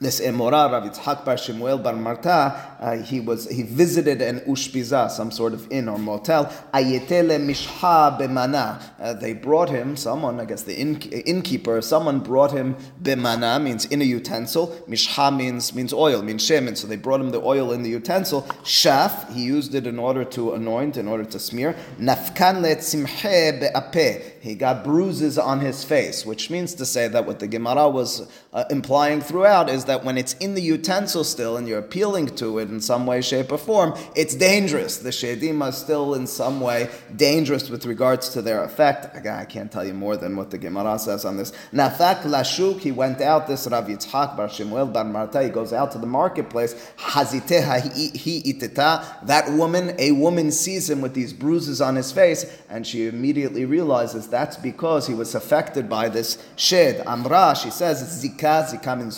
this 0.00 0.20
Emora, 0.20 0.70
Rav 0.70 0.84
Yitzhak 0.84 1.24
bar 1.24 1.36
Shemuel 1.36 1.78
bar 1.78 1.94
Marta, 1.94 2.76
uh, 2.80 2.96
he 2.98 3.20
was 3.20 3.48
he 3.48 3.62
visited 3.62 4.22
an 4.22 4.40
ushpiza, 4.40 5.10
some 5.10 5.30
sort 5.30 5.52
of 5.52 5.70
inn 5.72 5.88
or 5.88 5.98
motel. 5.98 6.46
Ayetele 6.72 7.38
mishha 7.44 8.18
bemana. 8.18 8.80
Uh, 9.00 9.14
they 9.14 9.32
brought 9.32 9.68
him 9.68 9.96
someone, 9.96 10.38
I 10.38 10.44
guess 10.44 10.62
the 10.62 10.76
inn, 10.76 11.00
innkeeper, 11.00 11.82
someone 11.82 12.20
brought 12.20 12.52
him 12.52 12.76
bemana 13.02 13.60
means 13.60 13.86
in 13.86 14.00
a 14.00 14.04
utensil. 14.04 14.68
Mishha 14.88 15.36
means 15.36 15.74
means 15.74 15.92
oil, 15.92 16.22
means 16.22 16.48
shemen. 16.48 16.76
So 16.76 16.86
they 16.86 16.96
brought 16.96 17.20
him 17.20 17.30
the 17.30 17.42
oil 17.42 17.72
in 17.72 17.82
the 17.82 17.90
utensil. 17.90 18.42
Shaf, 18.62 19.32
he 19.32 19.42
used 19.42 19.74
it 19.74 19.86
in 19.86 19.98
order 19.98 20.24
to 20.24 20.52
anoint, 20.52 20.96
in 20.96 21.08
order 21.08 21.24
to 21.24 21.38
smear. 21.38 21.74
Nafkan 21.98 22.62
letzimhe 22.62 23.60
be'apeh. 23.60 24.40
He 24.40 24.54
got 24.54 24.84
bruises 24.84 25.38
on 25.38 25.60
his 25.60 25.82
face, 25.82 26.24
which 26.24 26.50
means 26.50 26.74
to 26.74 26.86
say 26.86 27.08
that 27.08 27.26
what 27.26 27.40
the 27.40 27.48
Gemara 27.48 27.88
was 27.88 28.30
uh, 28.58 28.64
implying 28.70 29.20
throughout 29.20 29.70
is 29.70 29.84
that 29.84 30.04
when 30.04 30.18
it's 30.18 30.32
in 30.34 30.54
the 30.54 30.60
utensil 30.60 31.22
still 31.22 31.56
and 31.56 31.68
you're 31.68 31.78
appealing 31.78 32.26
to 32.26 32.58
it 32.58 32.68
in 32.68 32.80
some 32.80 33.06
way, 33.06 33.20
shape, 33.20 33.52
or 33.52 33.58
form, 33.58 33.96
it's 34.16 34.34
dangerous. 34.34 34.96
The 34.98 35.10
shedim 35.10 35.62
are 35.62 35.70
still 35.70 36.14
in 36.14 36.26
some 36.26 36.60
way 36.60 36.90
dangerous 37.14 37.70
with 37.70 37.86
regards 37.86 38.30
to 38.30 38.42
their 38.42 38.64
effect. 38.64 39.16
Again, 39.16 39.36
I 39.36 39.44
can't 39.44 39.70
tell 39.70 39.86
you 39.86 39.94
more 39.94 40.16
than 40.16 40.34
what 40.34 40.50
the 40.50 40.58
Gemara 40.58 40.98
says 40.98 41.24
on 41.24 41.36
this. 41.36 41.52
Nafak 41.72 42.22
lashuk, 42.22 42.80
he 42.80 42.90
went 42.90 43.20
out, 43.20 43.46
this 43.46 43.68
Rav 43.68 43.86
Yitzhak 43.86 44.36
bar 44.36 44.48
Shemuel 44.48 44.86
bar 44.86 45.04
Marta, 45.04 45.40
he 45.44 45.50
goes 45.50 45.72
out 45.72 45.92
to 45.92 45.98
the 45.98 46.06
marketplace. 46.06 46.74
Haziteha 46.98 47.94
he 47.94 48.42
itita, 48.52 49.24
that 49.24 49.52
woman, 49.52 49.94
a 50.00 50.10
woman 50.10 50.50
sees 50.50 50.90
him 50.90 51.00
with 51.00 51.14
these 51.14 51.32
bruises 51.32 51.80
on 51.80 51.94
his 51.94 52.10
face, 52.10 52.44
and 52.68 52.84
she 52.84 53.06
immediately 53.06 53.64
realizes 53.64 54.26
that's 54.26 54.56
because 54.56 55.06
he 55.06 55.14
was 55.14 55.36
affected 55.36 55.88
by 55.88 56.08
this 56.08 56.38
shed. 56.56 57.06
Amra, 57.06 57.54
she 57.54 57.70
says, 57.70 58.02
zika, 58.02 58.47
zika 58.47 58.47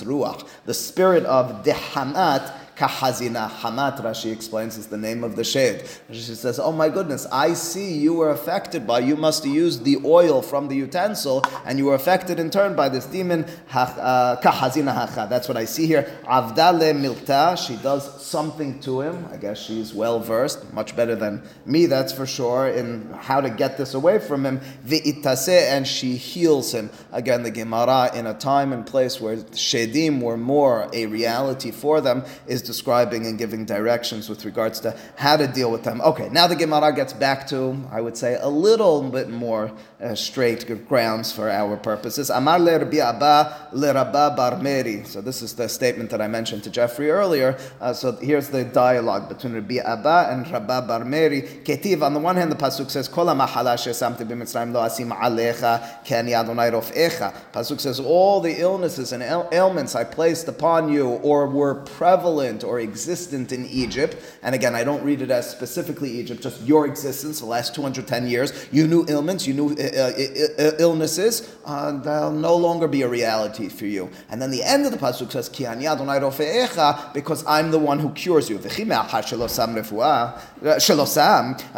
ruach 0.05 0.47
the 0.67 0.75
spirit 0.75 1.25
of 1.25 1.65
dehanat 1.65 2.53
Kahazina 2.81 3.51
Hamat, 3.51 4.01
Rashi 4.01 4.33
explains, 4.33 4.79
is 4.79 4.87
the 4.87 4.97
name 4.97 5.23
of 5.23 5.37
the 5.37 5.45
shade. 5.45 5.85
She 6.11 6.23
says, 6.23 6.59
Oh 6.59 6.73
my 6.73 6.89
goodness, 6.89 7.27
I 7.31 7.53
see 7.53 7.93
you 7.93 8.15
were 8.15 8.31
affected 8.31 8.87
by, 8.87 9.01
you 9.01 9.17
must 9.17 9.45
use 9.45 9.81
the 9.81 9.99
oil 10.03 10.41
from 10.41 10.67
the 10.69 10.77
utensil, 10.77 11.45
and 11.67 11.79
you 11.79 11.85
were 11.85 11.95
affected 11.95 12.41
in 12.41 12.49
turn 12.49 12.75
by 12.75 12.89
this 12.89 13.05
demon, 13.05 13.45
uh, 13.75 14.37
Kahazina 14.37 14.95
Hacha. 14.95 15.27
That's 15.29 15.47
what 15.47 15.59
I 15.59 15.67
see 15.67 15.87
here. 15.87 16.11
Avdale 16.25 16.95
Milta, 16.95 17.59
she 17.59 17.77
does 17.83 18.25
something 18.25 18.81
to 18.81 19.03
him. 19.03 19.29
I 19.31 19.37
guess 19.37 19.59
she's 19.59 19.93
well 19.93 20.19
versed, 20.19 20.73
much 20.73 20.97
better 20.97 21.15
than 21.15 21.43
me, 21.67 21.85
that's 21.85 22.15
for 22.15 22.25
sure, 22.25 22.69
in 22.69 23.13
how 23.13 23.43
to 23.43 23.51
get 23.51 23.77
this 23.77 23.93
away 23.93 24.21
from 24.21 24.47
him. 24.47 24.59
Vi'itase, 24.87 25.69
and 25.69 25.87
she 25.87 26.17
heals 26.17 26.73
him. 26.73 26.89
Again, 27.13 27.43
the 27.43 27.51
Gemara, 27.51 28.11
in 28.15 28.27
a 28.27 28.33
time 28.33 28.73
and 28.73 28.87
place 28.87 29.21
where 29.21 29.37
Shedim 29.37 30.23
were 30.23 30.39
more 30.39 30.89
a 30.95 31.05
reality 31.05 31.71
for 31.71 32.01
them, 32.01 32.25
is 32.47 32.70
describing 32.73 33.23
and 33.29 33.37
giving 33.37 33.63
directions 33.77 34.25
with 34.31 34.41
regards 34.51 34.79
to 34.85 34.89
how 35.17 35.35
to 35.43 35.47
deal 35.59 35.71
with 35.75 35.85
them. 35.89 36.01
Okay, 36.11 36.29
now 36.39 36.47
the 36.47 36.59
Gemara 36.63 36.91
gets 37.01 37.15
back 37.27 37.41
to, 37.53 37.59
I 37.91 38.01
would 38.05 38.17
say, 38.23 38.33
a 38.41 38.53
little 38.67 39.03
bit 39.17 39.29
more 39.29 39.65
uh, 40.01 40.15
straight 40.15 40.63
grounds 40.89 41.33
for 41.33 41.47
our 41.51 41.77
purposes. 41.77 42.31
Amar 42.31 42.59
le 42.59 42.79
Rabbi 42.79 42.99
Abba 42.99 43.69
le 43.73 43.93
Rabba 43.93 44.35
bar 44.37 44.55
Meri. 44.67 45.05
So 45.05 45.21
this 45.21 45.43
is 45.43 45.55
the 45.55 45.69
statement 45.69 46.09
that 46.11 46.21
I 46.21 46.29
mentioned 46.29 46.63
to 46.65 46.71
Jeffrey 46.71 47.11
earlier. 47.11 47.59
Uh, 47.81 47.93
so 47.93 48.13
here's 48.13 48.49
the 48.49 48.65
dialogue 48.65 49.29
between 49.29 49.53
Rabbi 49.55 49.79
Abba 49.95 50.29
and 50.31 50.51
Rabba 50.51 50.83
bar 50.83 51.05
Meri. 51.05 51.43
Ketiv, 51.43 52.03
on 52.03 52.15
the 52.15 52.21
one 52.21 52.37
hand, 52.37 52.51
the 52.53 52.57
pasuk 52.57 52.91
says, 52.91 53.09
"Kol 53.09 53.27
mahala 53.27 53.75
lo 54.73 54.81
asim 54.89 55.11
alecha 55.27 56.05
ken 56.05 56.27
yadonai 56.27 56.71
rofecha." 56.71 57.35
Pasuk 57.53 57.81
says, 57.81 57.99
"All 58.01 58.41
the 58.41 58.55
illnesses 58.61 59.13
and 59.13 59.23
ailments 59.53 59.95
I 59.95 60.05
placed 60.05 60.47
upon 60.49 60.93
you, 60.93 61.07
or 61.31 61.47
were 61.47 61.75
prevalent." 61.75 62.60
Or 62.65 62.81
existent 62.81 63.53
in 63.53 63.67
Egypt, 63.67 64.17
and 64.43 64.55
again, 64.55 64.75
I 64.75 64.85
don't 64.85 65.03
read 65.03 65.23
it 65.23 65.31
as 65.31 65.51
specifically 65.51 66.11
Egypt, 66.11 66.43
just 66.43 66.61
your 66.63 66.87
existence, 66.87 67.41
the 67.41 67.47
last 67.47 67.75
210 67.75 68.27
years, 68.27 68.69
you 68.73 68.87
knew 68.87 69.05
ailments, 69.09 69.47
you 69.47 69.55
knew 69.55 69.71
uh, 69.71 69.83
uh, 69.83 70.13
uh, 70.59 70.73
illnesses, 70.79 71.57
uh, 71.65 71.93
they'll 71.99 72.33
no 72.33 72.57
longer 72.57 72.89
be 72.89 73.03
a 73.03 73.09
reality 73.09 73.69
for 73.69 73.87
you. 73.87 74.11
And 74.29 74.41
then 74.41 74.51
the 74.51 74.63
end 74.63 74.87
of 74.87 74.93
the 74.93 74.99
pasuk 74.99 75.31
says, 75.33 75.49
Ki 75.49 75.67
because 77.15 77.45
I'm 77.47 77.71
the 77.71 77.79
one 77.79 77.99
who 77.99 78.11
cures 78.11 78.49
you. 78.49 78.57
Uh, 78.57 78.69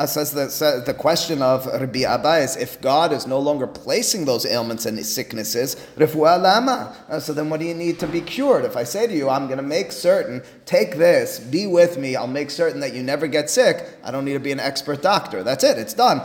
says 0.06 0.32
that 0.32 0.82
the 0.86 0.94
question 0.94 1.42
of 1.42 1.66
Rabbi 1.66 2.00
Abba 2.00 2.36
is 2.38 2.56
if 2.56 2.80
God 2.80 3.12
is 3.12 3.26
no 3.26 3.38
longer 3.38 3.66
placing 3.66 4.24
those 4.24 4.46
ailments 4.46 4.86
and 4.86 5.04
sicknesses. 5.04 5.76
Uh, 5.98 7.20
so 7.20 7.32
then 7.32 7.50
what 7.50 7.60
do 7.60 7.66
you 7.66 7.74
need 7.74 7.98
to 8.00 8.06
be 8.06 8.20
cured? 8.20 8.64
If 8.64 8.76
I 8.76 8.84
say 8.84 9.06
to 9.06 9.12
you, 9.12 9.28
I'm 9.28 9.46
going 9.46 9.58
to 9.58 9.62
make 9.62 9.92
certain, 9.92 10.42
take 10.64 10.96
this, 10.96 11.38
be 11.40 11.66
with 11.66 11.98
me, 11.98 12.16
I'll 12.16 12.26
make 12.26 12.50
certain 12.50 12.80
that 12.80 12.94
you 12.94 13.02
never 13.02 13.26
get 13.26 13.50
sick, 13.50 13.88
I 14.04 14.10
don't 14.10 14.24
need 14.24 14.34
to 14.34 14.40
be 14.40 14.52
an 14.52 14.60
expert 14.60 15.02
doctor. 15.02 15.42
That's 15.42 15.64
it, 15.64 15.78
it's 15.78 15.94
done. 15.94 16.20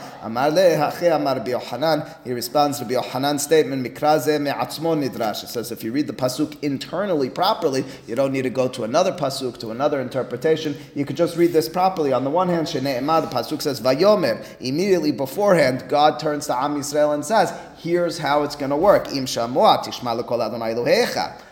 He 2.24 2.34
responds 2.34 2.80
to 2.80 2.86
Rabbi 2.86 2.96
Yohanan's 2.96 3.44
statement, 3.44 3.86
It 3.88 5.48
says 5.50 5.72
if 5.72 5.84
you 5.84 5.92
read 5.92 6.08
the 6.08 6.14
pasuk 6.14 6.64
internally 6.64 7.30
properly, 7.30 7.84
you 8.08 8.16
don't 8.16 8.32
need 8.32 8.44
to 8.44 8.50
go 8.50 8.68
to 8.68 8.84
another 8.84 9.12
pasuk, 9.12 9.58
to 9.60 9.72
another 9.72 10.02
interpretation. 10.02 10.76
You 10.96 11.06
could 11.06 11.18
just 11.18 11.38
read 11.38 11.54
this 11.54 11.70
properly. 11.70 12.14
On 12.14 12.24
the 12.24 12.30
one 12.30 12.48
hand, 12.50 12.68
the 12.68 13.30
Pasuk 13.32 13.62
says, 13.62 13.82
Vayomer. 13.82 14.46
Immediately 14.60 15.12
beforehand, 15.12 15.86
God 15.88 16.20
turns 16.20 16.48
to 16.48 16.56
Am 16.56 16.76
Yisrael 16.76 17.14
and 17.14 17.24
says, 17.24 17.54
here's 17.78 18.18
how 18.18 18.44
it's 18.44 18.56
going 18.56 18.72
to 18.72 18.78
work. 18.78 19.08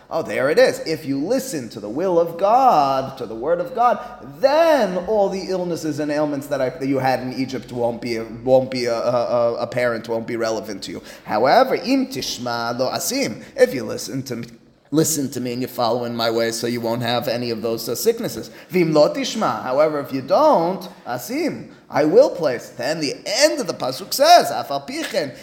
Oh, 0.09 0.21
there 0.21 0.51
it 0.51 0.59
is. 0.59 0.79
If 0.81 1.05
you 1.05 1.19
listen 1.19 1.67
to 1.69 1.79
the 1.79 1.89
will 1.89 2.19
of 2.19 2.37
God, 2.37 3.17
to 3.17 3.25
the 3.25 3.33
word 3.33 3.59
of 3.59 3.73
God, 3.73 3.99
then 4.39 4.97
all 5.07 5.29
the 5.29 5.45
illnesses 5.49 5.99
and 5.99 6.11
ailments 6.11 6.47
that, 6.47 6.61
I, 6.61 6.69
that 6.69 6.87
you 6.87 6.99
had 6.99 7.21
in 7.21 7.33
Egypt 7.33 7.71
won't 7.71 8.01
be 8.01 8.19
won't 8.19 8.69
be 8.69 8.87
uh, 8.87 8.93
uh, 8.93 9.57
apparent, 9.59 10.07
won't 10.07 10.27
be 10.27 10.35
relevant 10.35 10.83
to 10.83 10.91
you. 10.91 11.01
However, 11.25 11.75
im 11.75 12.07
tishma 12.07 12.77
lo 12.77 12.91
asim. 12.91 13.43
If 13.55 13.73
you 13.73 13.83
listen 13.83 14.21
to 14.23 14.45
listen 14.91 15.29
to 15.31 15.41
me 15.41 15.53
and 15.53 15.61
you 15.61 15.67
follow 15.67 16.05
in 16.05 16.15
my 16.15 16.29
way 16.29 16.51
so 16.51 16.67
you 16.67 16.79
won't 16.79 17.01
have 17.01 17.27
any 17.27 17.49
of 17.49 17.61
those 17.61 17.89
uh, 17.89 17.95
sicknesses. 17.95 18.49
Vim 18.69 18.93
lotishma. 18.93 19.63
However, 19.63 19.99
if 19.99 20.13
you 20.13 20.21
don't, 20.21 20.87
asim, 21.05 21.71
I 21.89 22.05
will 22.05 22.29
place. 22.29 22.69
Then 22.69 22.99
the 22.99 23.15
end 23.25 23.59
of 23.59 23.67
the 23.67 23.73
pasuk 23.73 24.13
says, 24.13 24.51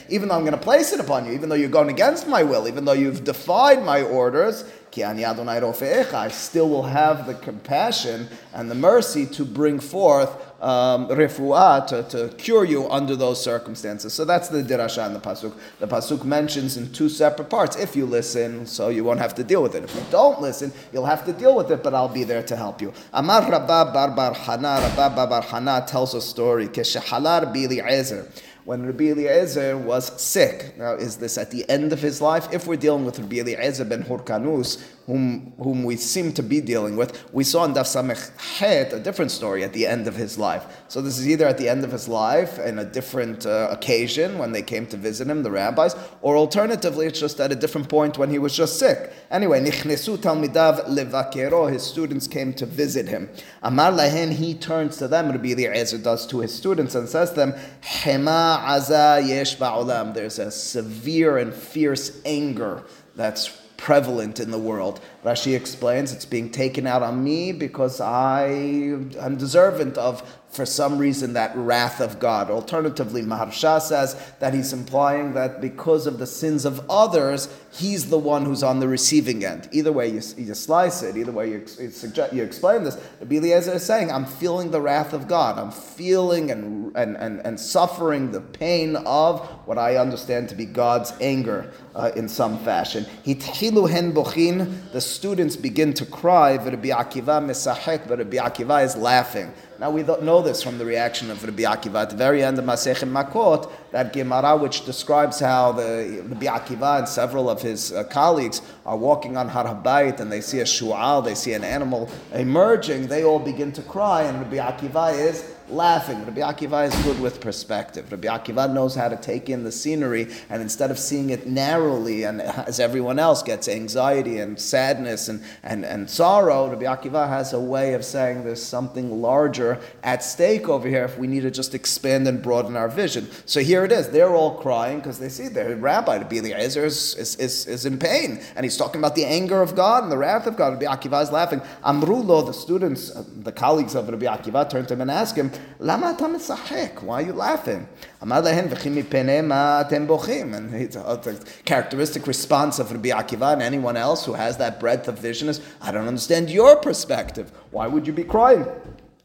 even 0.09 0.29
though 0.29 0.35
I'm 0.35 0.43
going 0.43 0.53
to 0.53 0.59
place 0.59 0.93
it 0.93 1.01
upon 1.01 1.27
you, 1.27 1.33
even 1.33 1.49
though 1.49 1.55
you're 1.55 1.69
going 1.69 1.89
against 1.91 2.27
my 2.27 2.43
will, 2.43 2.67
even 2.67 2.85
though 2.85 2.93
you've 2.93 3.25
defied 3.25 3.85
my 3.85 4.03
orders, 4.03 4.65
I 4.95 6.29
still 6.29 6.69
will 6.69 6.83
have 6.83 7.27
the 7.27 7.35
compassion 7.35 8.29
and 8.53 8.71
the 8.71 8.75
mercy 8.75 9.27
to 9.27 9.45
bring 9.45 9.81
forth 9.81 10.31
um, 10.63 11.09
refuah, 11.09 11.87
to, 11.89 12.03
to 12.05 12.35
cure 12.37 12.65
you 12.65 12.89
under 12.89 13.17
those 13.17 13.43
circumstances. 13.43 14.15
So 14.15 14.25
that's 14.25 14.49
the 14.49 14.63
dirasha 14.63 15.07
in 15.07 15.13
the 15.13 15.19
pasuk. 15.19 15.55
The 15.81 15.89
pasuk 15.89 16.25
mentions 16.25 16.77
in 16.77 16.93
two 16.93 17.09
separate 17.09 17.51
parts. 17.51 17.77
If 17.77 17.97
you 17.97 18.07
listen, 18.07 18.67
so 18.67 18.89
you 18.89 19.03
won't 19.03 19.19
have 19.19 19.35
to 19.37 19.45
deal 19.45 19.63
with 19.63 19.75
it. 19.75 19.83
If 19.83 19.95
you 19.95 20.05
don't 20.11 20.41
listen, 20.41 20.73
you'll 20.93 21.07
have 21.07 21.25
to 21.27 21.33
deal 21.33 21.57
with 21.57 21.71
it, 21.71 21.83
but 21.83 21.95
I'll 21.95 22.09
be 22.09 22.25
there 22.25 22.45
to 22.45 22.57
help 22.57 22.81
you. 22.81 22.93
Amar 23.13 23.51
Rabba 23.51 23.93
Bar 24.15 24.35
Hana, 24.35 24.93
Rabba 24.97 25.27
Bar 25.27 25.43
Hana 25.43 25.85
tells 25.87 26.15
a 26.15 26.21
story. 26.21 26.69
Keshechala 26.69 27.43
Rabbi 27.43 27.65
Eliezer 27.65 28.31
when 28.65 28.87
Rabbi 28.87 29.11
Eliezer 29.11 29.77
was 29.77 30.21
sick. 30.21 30.77
Now, 30.79 30.95
is 30.95 31.17
this 31.17 31.37
at 31.37 31.51
the 31.51 31.69
end 31.69 31.93
of 31.93 32.01
his 32.01 32.21
life? 32.21 32.53
If 32.53 32.67
we're 32.67 32.77
dealing 32.77 33.05
with 33.05 33.19
Rabbi 33.19 33.37
Eliezer 33.37 33.85
ben 33.85 34.05
Hurkanus, 34.05 34.83
whom, 35.07 35.53
whom 35.59 35.85
we 35.85 35.97
seem 35.97 36.33
to 36.33 36.43
be 36.43 36.61
dealing 36.61 36.97
with, 36.97 37.33
we 37.33 37.45
saw 37.45 37.65
in 37.65 37.73
Daf 37.73 37.87
Samech 37.87 38.31
Het 38.59 38.93
a 38.93 39.01
different 39.01 39.31
story 39.31 39.65
at 39.65 39.73
the 39.73 39.87
end 39.87 40.07
of 40.07 40.15
his 40.15 40.39
life. 40.39 40.65
So 40.89 41.01
this 41.01 41.19
is 41.19 41.29
either 41.29 41.47
at 41.47 41.59
the 41.59 41.69
end 41.69 41.85
of 41.85 41.93
his 41.93 42.09
life 42.09 42.59
in 42.59 42.79
a 42.79 42.85
different 42.85 43.47
uh, 43.47 43.69
occasion 43.71 44.39
when 44.39 44.53
they 44.53 44.63
came 44.63 44.87
to 44.87 44.97
visit 44.97 45.29
him, 45.29 45.43
the 45.43 45.51
rabbis, 45.51 45.97
or 46.21 46.37
alternatively, 46.37 47.07
it's 47.07 47.19
just 47.21 47.41
at 47.41 47.51
a 47.51 47.57
different 47.57 47.89
point 47.89 48.19
when 48.19 48.31
he 48.31 48.39
was 48.39 48.57
just 48.57 48.79
sick. 48.79 49.13
Anyway, 49.31 49.61
Nichnesu 49.61 50.17
Talmidav 50.19 50.87
Levakero, 50.87 51.71
his 51.73 51.83
students 51.83 52.27
came 52.27 52.53
to 52.55 52.67
visit 52.67 53.09
him. 53.09 53.29
Amar 53.63 53.93
Lahen, 53.93 54.33
he 54.33 54.55
turns 54.55 54.97
to 54.99 55.09
them, 55.09 55.31
Rabbi 55.31 55.53
Eliezer 55.53 55.99
does 55.99 56.27
to 56.29 56.41
his 56.41 56.55
students, 56.55 56.95
and 56.95 57.09
says 57.09 57.31
to 57.31 57.37
them, 57.37 57.55
Hema 57.83 58.65
Aza 58.65 59.27
Yesh 59.27 59.57
Ba'olam. 59.57 60.15
There's 60.15 60.39
a 60.39 60.51
severe 60.51 61.39
and 61.39 61.53
fierce 61.53 62.21
anger 62.25 62.85
that's 63.15 63.62
prevalent 63.83 64.39
in 64.39 64.53
the 64.53 64.59
world. 64.59 65.01
Rashi 65.25 65.57
explains 65.57 66.13
it's 66.13 66.25
being 66.25 66.51
taken 66.51 66.87
out 66.87 67.03
on 67.03 67.25
me 67.25 67.51
because 67.51 68.01
I 68.01 68.47
am 68.47 69.37
deserving 69.37 69.99
of 69.99 70.23
for 70.53 70.67
some 70.67 70.99
reason 70.99 71.33
that 71.33 71.57
wrath 71.57 71.99
of 71.99 72.19
God. 72.19 72.51
Alternatively, 72.51 73.23
Maharsha 73.23 73.81
says 73.81 74.15
that 74.39 74.53
he's 74.53 74.75
implying 74.75 75.33
that 75.33 75.63
because 75.63 76.07
of 76.07 76.19
the 76.19 76.27
sins 76.27 76.67
of 76.67 76.85
others, 76.91 77.49
he's 77.73 78.11
the 78.11 78.19
one 78.19 78.45
who's 78.45 78.63
on 78.63 78.79
the 78.79 78.87
receiving 78.87 79.47
end. 79.47 79.67
Either 79.73 79.91
way 79.91 80.09
you, 80.09 80.21
you 80.37 80.53
slice 80.53 81.03
it, 81.03 81.17
either 81.17 81.33
way 81.33 81.49
you, 81.51 81.65
you, 81.81 81.91
suggest, 81.91 82.35
you 82.35 82.43
explain 82.43 82.85
this, 82.85 82.99
Rabbi 83.21 83.37
is 83.37 83.83
saying, 83.83 84.13
I'm 84.13 84.27
feeling 84.27 84.71
the 84.71 84.81
wrath 84.81 85.15
of 85.15 85.27
God. 85.27 85.59
I'm 85.59 85.71
feeling 85.71 86.51
and, 86.51 86.95
and, 86.97 87.17
and, 87.17 87.41
and 87.47 87.59
suffering 87.59 88.31
the 88.31 88.43
pain 88.43 88.97
of 88.97 89.41
what 89.67 89.79
I 89.79 89.97
understand 89.97 90.51
to 90.51 90.55
be 90.55 90.67
God's 90.67 91.15
anger 91.23 91.73
uh, 91.95 92.11
in 92.15 92.29
some 92.29 92.59
fashion. 92.59 93.07
The 93.25 95.01
students 95.01 95.57
begin 95.57 95.95
to 95.95 96.05
cry, 96.05 96.57
Rabbi 96.57 96.89
Akiva 96.89 98.07
but 98.07 98.19
Akiva 98.19 98.85
is 98.85 98.97
laughing. 98.97 99.51
Now 99.79 99.91
we 99.91 100.03
know 100.03 100.43
this 100.43 100.63
from 100.63 100.79
the 100.79 100.85
reaction 100.85 101.31
of 101.31 101.43
Rabbi 101.43 101.63
Akiva 101.63 102.03
at 102.03 102.11
the 102.11 102.17
very 102.17 102.45
end 102.45 102.59
of 102.59 102.65
Masechet 102.65 103.11
Makot, 103.11 103.71
that 103.91 104.13
Gemara 104.13 104.57
which 104.57 104.85
describes 104.85 105.41
how 105.41 105.73
the 105.73 106.23
Rabbi 106.29 106.47
Akiva 106.47 106.99
and 106.99 107.09
several 107.09 107.49
of 107.49 107.63
his 107.63 107.93
uh, 107.93 108.05
colleagues 108.05 108.61
are 108.85 108.97
walking 108.97 109.37
on 109.37 109.49
Har 109.49 109.65
HaBayit 109.65 110.21
and 110.21 110.31
they 110.31 110.41
see 110.41 110.61
a 110.61 110.65
shu'al, 110.65 111.25
they 111.25 111.35
see 111.35 111.55
an 111.55 111.65
animal 111.65 112.09
emerging, 112.33 113.09
they 113.09 113.25
all 113.25 113.39
begin 113.39 113.73
to 113.73 113.83
cry, 113.83 114.23
and 114.23 114.39
Rabbi 114.41 114.57
Akiva 114.57 115.19
is 115.19 115.53
laughing. 115.69 116.25
Rabbi 116.25 116.41
Akiva 116.41 116.87
is 116.87 117.05
good 117.05 117.21
with 117.21 117.41
perspective. 117.41 118.11
Rabbi 118.11 118.29
Akiva 118.29 118.73
knows 118.73 118.95
how 118.95 119.09
to 119.09 119.17
take 119.17 119.49
in 119.49 119.65
the 119.65 119.73
scenery, 119.73 120.29
and 120.49 120.63
instead 120.63 120.91
of 120.91 120.99
seeing 120.99 121.31
it 121.31 121.47
narrowly 121.47 122.25
and 122.25 122.43
as 122.43 122.81
everyone 122.81 123.19
else 123.19 123.43
gets 123.43 123.69
anxiety 123.69 124.39
and 124.39 124.61
sadness 124.61 125.29
and, 125.29 125.43
and, 125.63 125.85
and 125.85 126.09
sorrow, 126.09 126.69
Rabbi 126.69 126.85
Akiva 126.85 127.29
has 127.29 127.53
a 127.53 127.61
way 127.61 127.95
of 127.95 128.05
saying 128.05 128.45
there's 128.45 128.63
something 128.63 129.23
larger 129.23 129.81
at 130.03 130.23
stake 130.23 130.69
over 130.69 130.89
here 130.89 131.05
if 131.05 131.19
we 131.19 131.27
need 131.27 131.43
to 131.43 131.51
just 131.51 131.75
expand 131.75 132.27
and 132.27 132.43
broaden 132.43 132.77
our 132.77 132.89
vision. 132.89 133.29
So 133.47 133.61
here 133.61 133.85
it 133.85 133.93
is. 133.93 134.11
They're 134.11 134.35
all 134.35 134.57
crying 134.59 134.99
because 134.99 135.19
they 135.19 135.29
see 135.29 135.49
their 135.49 135.77
rabbi, 135.77 136.19
the 136.19 136.39
Eliezer, 136.39 136.85
is, 136.85 137.15
is, 137.17 137.37
is, 137.37 137.67
is 137.67 137.87
in 137.87 137.99
pain, 137.99 138.41
and 138.57 138.65
he's 138.65 138.77
talking 138.77 139.01
about 139.01 139.15
the 139.15 139.25
anger 139.25 139.63
of 139.63 139.75
God 139.75 140.03
and 140.03 140.13
the 140.13 140.19
wrath 140.19 140.47
of 140.47 140.57
God. 140.57 140.75
Rabbi 140.75 140.87
Akiva 140.87 141.23
is 141.23 141.33
laughing. 141.33 141.61
Amrulo, 141.85 142.45
the 142.45 142.53
students, 142.53 143.15
uh, 143.15 143.25
the 143.37 143.53
colleagues 143.53 143.95
of 143.95 144.09
Rabbi 144.09 144.27
Akiva, 144.27 144.69
turn 144.69 144.87
to 144.87 144.95
him 144.95 145.01
and 145.01 145.11
ask 145.11 145.37
him, 145.37 145.51
למה 145.80 146.12
אתה 146.12 146.28
משחק? 146.28 147.02
Why 147.06 147.10
are 147.10 147.22
you 147.22 147.38
laughing? 147.38 147.84
אמר 148.24 148.42
להם, 148.42 148.66
וכי 148.70 148.90
מפני 148.90 149.42
מה 149.42 149.82
אתם 149.82 150.08
בוכים? 150.08 150.54
And 150.54 150.74
it's 150.74 150.96
a, 150.96 151.36
characteristic 151.66 152.28
response 152.28 152.80
of 152.80 152.92
Rabbi 152.92 153.10
Akiva 153.10 153.54
and 153.54 153.62
anyone 153.62 153.98
else 153.98 154.26
who 154.26 154.34
has 154.34 154.58
that 154.58 154.80
breadth 154.80 155.08
of 155.08 155.20
vision 155.20 155.50
is, 155.50 155.62
I 155.82 155.92
don't 155.92 156.08
understand 156.08 156.50
your 156.50 156.76
perspective. 156.78 157.52
Why 157.72 157.88
would 157.88 158.08
you 158.08 158.14
be 158.14 158.24
crying? 158.24 158.66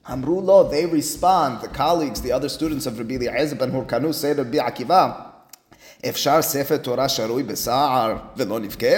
Amru 0.08 0.40
lo, 0.40 0.68
they 0.68 0.86
respond, 0.86 1.60
the 1.60 1.68
colleagues, 1.68 2.20
the 2.20 2.32
other 2.32 2.48
students 2.48 2.86
of 2.86 2.98
Rabbi 2.98 3.14
Eliezer 3.14 3.56
ben 3.56 3.70
Hurkanu 3.70 4.12
say 4.12 4.34
to 4.34 4.42
Rabbi 4.42 4.58
Akiva, 4.58 5.32
אפשר 6.08 6.42
ספר 6.42 6.76
תורה 6.76 7.08
שרוי 7.08 7.42
בסער 7.42 8.16
ולא 8.36 8.60
נבכה? 8.60 8.96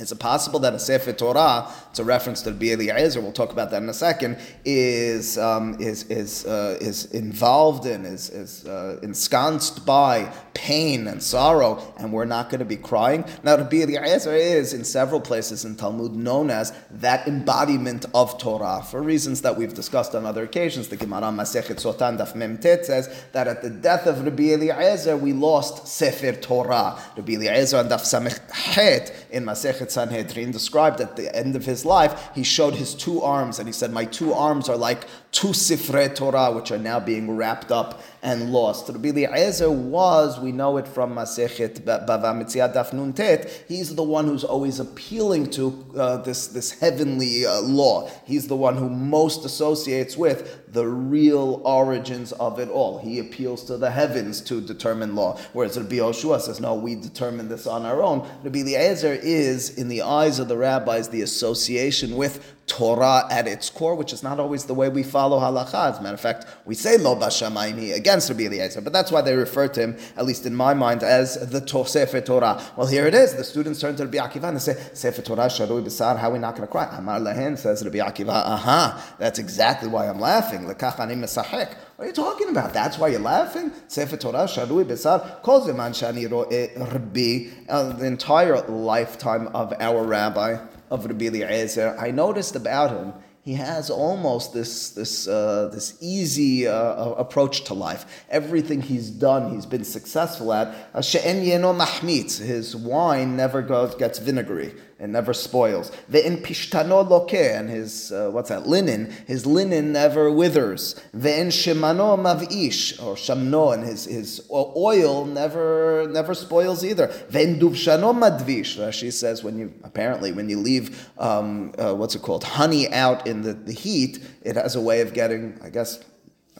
Is 0.00 0.10
it 0.10 0.18
possible 0.18 0.58
that 0.58 0.74
a 0.74 0.78
Sefer 0.80 1.12
Torah, 1.12 1.72
it's 1.90 2.00
a 2.00 2.04
reference 2.04 2.42
to 2.42 2.50
Rabbi 2.50 2.72
Eliezer, 2.72 3.20
we'll 3.20 3.30
talk 3.30 3.52
about 3.52 3.70
that 3.70 3.80
in 3.80 3.88
a 3.88 3.94
second, 3.94 4.38
is, 4.64 5.38
um, 5.38 5.76
is, 5.78 6.02
is, 6.10 6.44
uh, 6.46 6.76
is 6.80 7.04
involved 7.12 7.86
in, 7.86 8.04
is, 8.04 8.28
is 8.30 8.66
uh, 8.66 8.98
ensconced 9.04 9.86
by 9.86 10.32
pain 10.52 11.06
and 11.06 11.22
sorrow, 11.22 11.94
and 11.96 12.12
we're 12.12 12.24
not 12.24 12.50
going 12.50 12.58
to 12.58 12.64
be 12.64 12.76
crying? 12.76 13.24
Now, 13.44 13.56
Rabbi 13.56 13.82
Eliezer 13.82 14.34
is, 14.34 14.74
in 14.74 14.82
several 14.82 15.20
places 15.20 15.64
in 15.64 15.76
Talmud, 15.76 16.16
known 16.16 16.50
as 16.50 16.72
that 16.90 17.28
embodiment 17.28 18.06
of 18.14 18.36
Torah, 18.36 18.82
for 18.82 19.00
reasons 19.00 19.42
that 19.42 19.56
we've 19.56 19.74
discussed 19.74 20.16
on 20.16 20.26
other 20.26 20.42
occasions. 20.42 20.88
The 20.88 20.96
Gemara 20.96 21.30
Masechet 21.30 21.76
Sotah 21.76 22.18
Daf 22.18 22.32
Memtet 22.32 22.84
says 22.84 23.14
that 23.30 23.46
at 23.46 23.62
the 23.62 23.70
death 23.70 24.08
of 24.08 24.24
Rabbi 24.24 24.54
Eliezer, 24.54 25.16
we 25.16 25.32
lost 25.32 25.86
Sefer 25.86 26.32
Torah. 26.32 26.98
Rabbi 27.16 27.34
Eliezer 27.34 27.76
and 27.76 27.88
Daf 27.88 28.02
Samech 28.02 28.50
Het 28.50 29.26
in 29.30 29.44
Masechet 29.44 29.83
Sanhedrin 29.90 30.50
described 30.50 31.00
at 31.00 31.16
the 31.16 31.34
end 31.34 31.56
of 31.56 31.64
his 31.64 31.84
life, 31.84 32.30
he 32.34 32.42
showed 32.42 32.74
his 32.74 32.94
two 32.94 33.22
arms 33.22 33.58
and 33.58 33.68
he 33.68 33.72
said, 33.72 33.92
My 33.92 34.04
two 34.04 34.32
arms 34.32 34.68
are 34.68 34.76
like 34.76 35.06
two 35.32 35.48
Sifrei 35.48 36.14
Torah, 36.14 36.52
which 36.52 36.70
are 36.70 36.78
now 36.78 37.00
being 37.00 37.36
wrapped 37.36 37.70
up 37.72 38.02
and 38.24 38.50
lost. 38.50 38.88
Rabbi 38.88 39.10
Eliezer 39.10 39.70
was, 39.70 40.40
we 40.40 40.50
know 40.50 40.78
it 40.78 40.88
from 40.88 41.14
Masechet 41.14 41.82
Bava 41.82 42.32
Metzia 42.34 42.72
Daf 42.72 42.90
Nuntet, 42.92 43.50
he's 43.68 43.94
the 43.94 44.02
one 44.02 44.26
who's 44.26 44.44
always 44.44 44.80
appealing 44.80 45.50
to 45.50 45.84
uh, 45.96 46.16
this, 46.16 46.46
this 46.46 46.72
heavenly 46.80 47.44
uh, 47.44 47.60
law. 47.60 48.10
He's 48.24 48.48
the 48.48 48.56
one 48.56 48.76
who 48.76 48.88
most 48.88 49.44
associates 49.44 50.16
with 50.16 50.72
the 50.72 50.86
real 50.86 51.60
origins 51.64 52.32
of 52.32 52.58
it 52.58 52.70
all. 52.70 52.98
He 52.98 53.18
appeals 53.18 53.62
to 53.64 53.76
the 53.76 53.90
heavens 53.90 54.40
to 54.42 54.62
determine 54.62 55.14
law, 55.14 55.38
whereas 55.52 55.76
Rabbi 55.76 55.96
Yehoshua 55.96 56.40
says, 56.40 56.60
no, 56.60 56.74
we 56.74 56.94
determine 56.94 57.50
this 57.50 57.66
on 57.66 57.84
our 57.84 58.02
own. 58.02 58.26
Rabbi 58.42 58.60
Eliezer 58.60 59.12
is, 59.12 59.76
in 59.76 59.88
the 59.88 60.00
eyes 60.00 60.38
of 60.38 60.48
the 60.48 60.56
rabbis, 60.56 61.10
the 61.10 61.20
association 61.20 62.16
with 62.16 62.63
Torah 62.66 63.26
at 63.30 63.46
its 63.46 63.68
core, 63.68 63.94
which 63.94 64.12
is 64.12 64.22
not 64.22 64.40
always 64.40 64.64
the 64.64 64.74
way 64.74 64.88
we 64.88 65.02
follow 65.02 65.38
halacha. 65.38 65.92
As 65.92 65.98
a 65.98 66.02
matter 66.02 66.14
of 66.14 66.20
fact, 66.20 66.46
we 66.64 66.74
say 66.74 66.96
lo 66.96 67.14
bashamayim 67.14 67.94
against 67.94 68.30
Rabbi 68.30 68.44
Eliezer, 68.44 68.80
but 68.80 68.92
that's 68.92 69.12
why 69.12 69.20
they 69.20 69.34
refer 69.34 69.68
to 69.68 69.80
him, 69.80 69.96
at 70.16 70.24
least 70.24 70.46
in 70.46 70.54
my 70.54 70.72
mind, 70.72 71.02
as 71.02 71.34
the 71.50 71.84
Sefer 71.84 72.20
Torah. 72.22 72.62
Well, 72.76 72.86
here 72.86 73.06
it 73.06 73.14
is. 73.14 73.34
The 73.34 73.44
students 73.44 73.80
turn 73.80 73.96
to 73.96 74.06
Rabbi 74.06 74.16
Akiva 74.16 74.44
and 74.44 74.56
they 74.56 74.60
say, 74.60 74.82
Sefer 74.94 75.20
Torah 75.22 75.46
sharui 75.46 75.84
b'sar, 75.84 76.18
how 76.18 76.30
are 76.30 76.32
we 76.32 76.38
not 76.38 76.56
going 76.56 76.66
to 76.66 76.72
cry? 76.72 76.88
Amar 76.96 77.20
lehen, 77.20 77.58
says 77.58 77.84
Rabbi 77.84 77.98
Akiva, 77.98 78.30
aha, 78.30 79.14
that's 79.18 79.38
exactly 79.38 79.88
why 79.88 80.08
I'm 80.08 80.18
laughing. 80.18 80.62
Lekach 80.62 80.98
ani 81.00 81.14
mesachek. 81.16 81.74
What 81.96 82.04
are 82.04 82.08
you 82.08 82.14
talking 82.14 82.48
about? 82.48 82.72
That's 82.72 82.98
why 82.98 83.08
you're 83.08 83.20
laughing? 83.20 83.72
Sefer 83.88 84.16
Torah 84.16 84.44
sharui 84.44 84.84
b'sar, 84.84 85.42
kol 85.42 85.60
zeman 85.60 85.92
shani 85.92 86.30
ro'e 86.30 86.76
rabbi, 86.92 87.50
uh, 87.68 87.92
the 87.92 88.06
entire 88.06 88.60
lifetime 88.62 89.48
of 89.48 89.74
our 89.78 90.02
rabbi, 90.02 90.58
of 90.90 91.06
Rabbi 91.06 91.26
Eliezer, 91.26 91.96
I 91.98 92.10
noticed 92.10 92.56
about 92.56 92.90
him, 92.90 93.12
he 93.44 93.54
has 93.54 93.90
almost 93.90 94.54
this, 94.54 94.90
this, 94.90 95.28
uh, 95.28 95.68
this 95.70 95.98
easy 96.00 96.66
uh, 96.66 97.10
approach 97.10 97.64
to 97.64 97.74
life. 97.74 98.24
Everything 98.30 98.80
he's 98.80 99.10
done, 99.10 99.54
he's 99.54 99.66
been 99.66 99.84
successful 99.84 100.50
at. 100.54 100.68
Mahmitz, 100.94 102.38
his 102.38 102.74
wine 102.74 103.36
never 103.36 103.60
goes, 103.60 103.94
gets 103.96 104.18
vinegary. 104.18 104.74
It 105.04 105.10
never 105.10 105.34
spoils. 105.34 105.92
Ve'in 106.10 106.40
pishtano 106.40 107.06
loke, 107.06 107.34
and 107.34 107.68
his, 107.68 108.10
uh, 108.10 108.30
what's 108.30 108.48
that, 108.48 108.66
linen, 108.66 109.12
his 109.26 109.44
linen 109.44 109.92
never 109.92 110.30
withers. 110.30 110.98
Ve'in 111.14 111.48
shemano 111.48 112.18
mavish, 112.18 112.98
or 113.02 113.14
shamno, 113.14 113.74
and 113.74 113.84
his, 113.84 114.06
his 114.06 114.48
oil 114.50 115.26
never, 115.26 116.08
never 116.08 116.32
spoils 116.32 116.82
either. 116.82 117.08
Ve'in 117.30 117.60
duvshano 117.60 118.18
madvish, 118.18 118.78
Rashi 118.78 119.12
says, 119.12 119.44
when 119.44 119.58
you, 119.58 119.74
apparently, 119.84 120.32
when 120.32 120.48
you 120.48 120.58
leave, 120.58 121.06
um, 121.18 121.74
uh, 121.76 121.92
what's 121.92 122.14
it 122.14 122.22
called, 122.22 122.42
honey 122.42 122.90
out 122.90 123.26
in 123.26 123.42
the, 123.42 123.52
the 123.52 123.74
heat, 123.74 124.20
it 124.40 124.56
has 124.56 124.74
a 124.74 124.80
way 124.80 125.02
of 125.02 125.12
getting, 125.12 125.60
I 125.62 125.68
guess, 125.68 126.02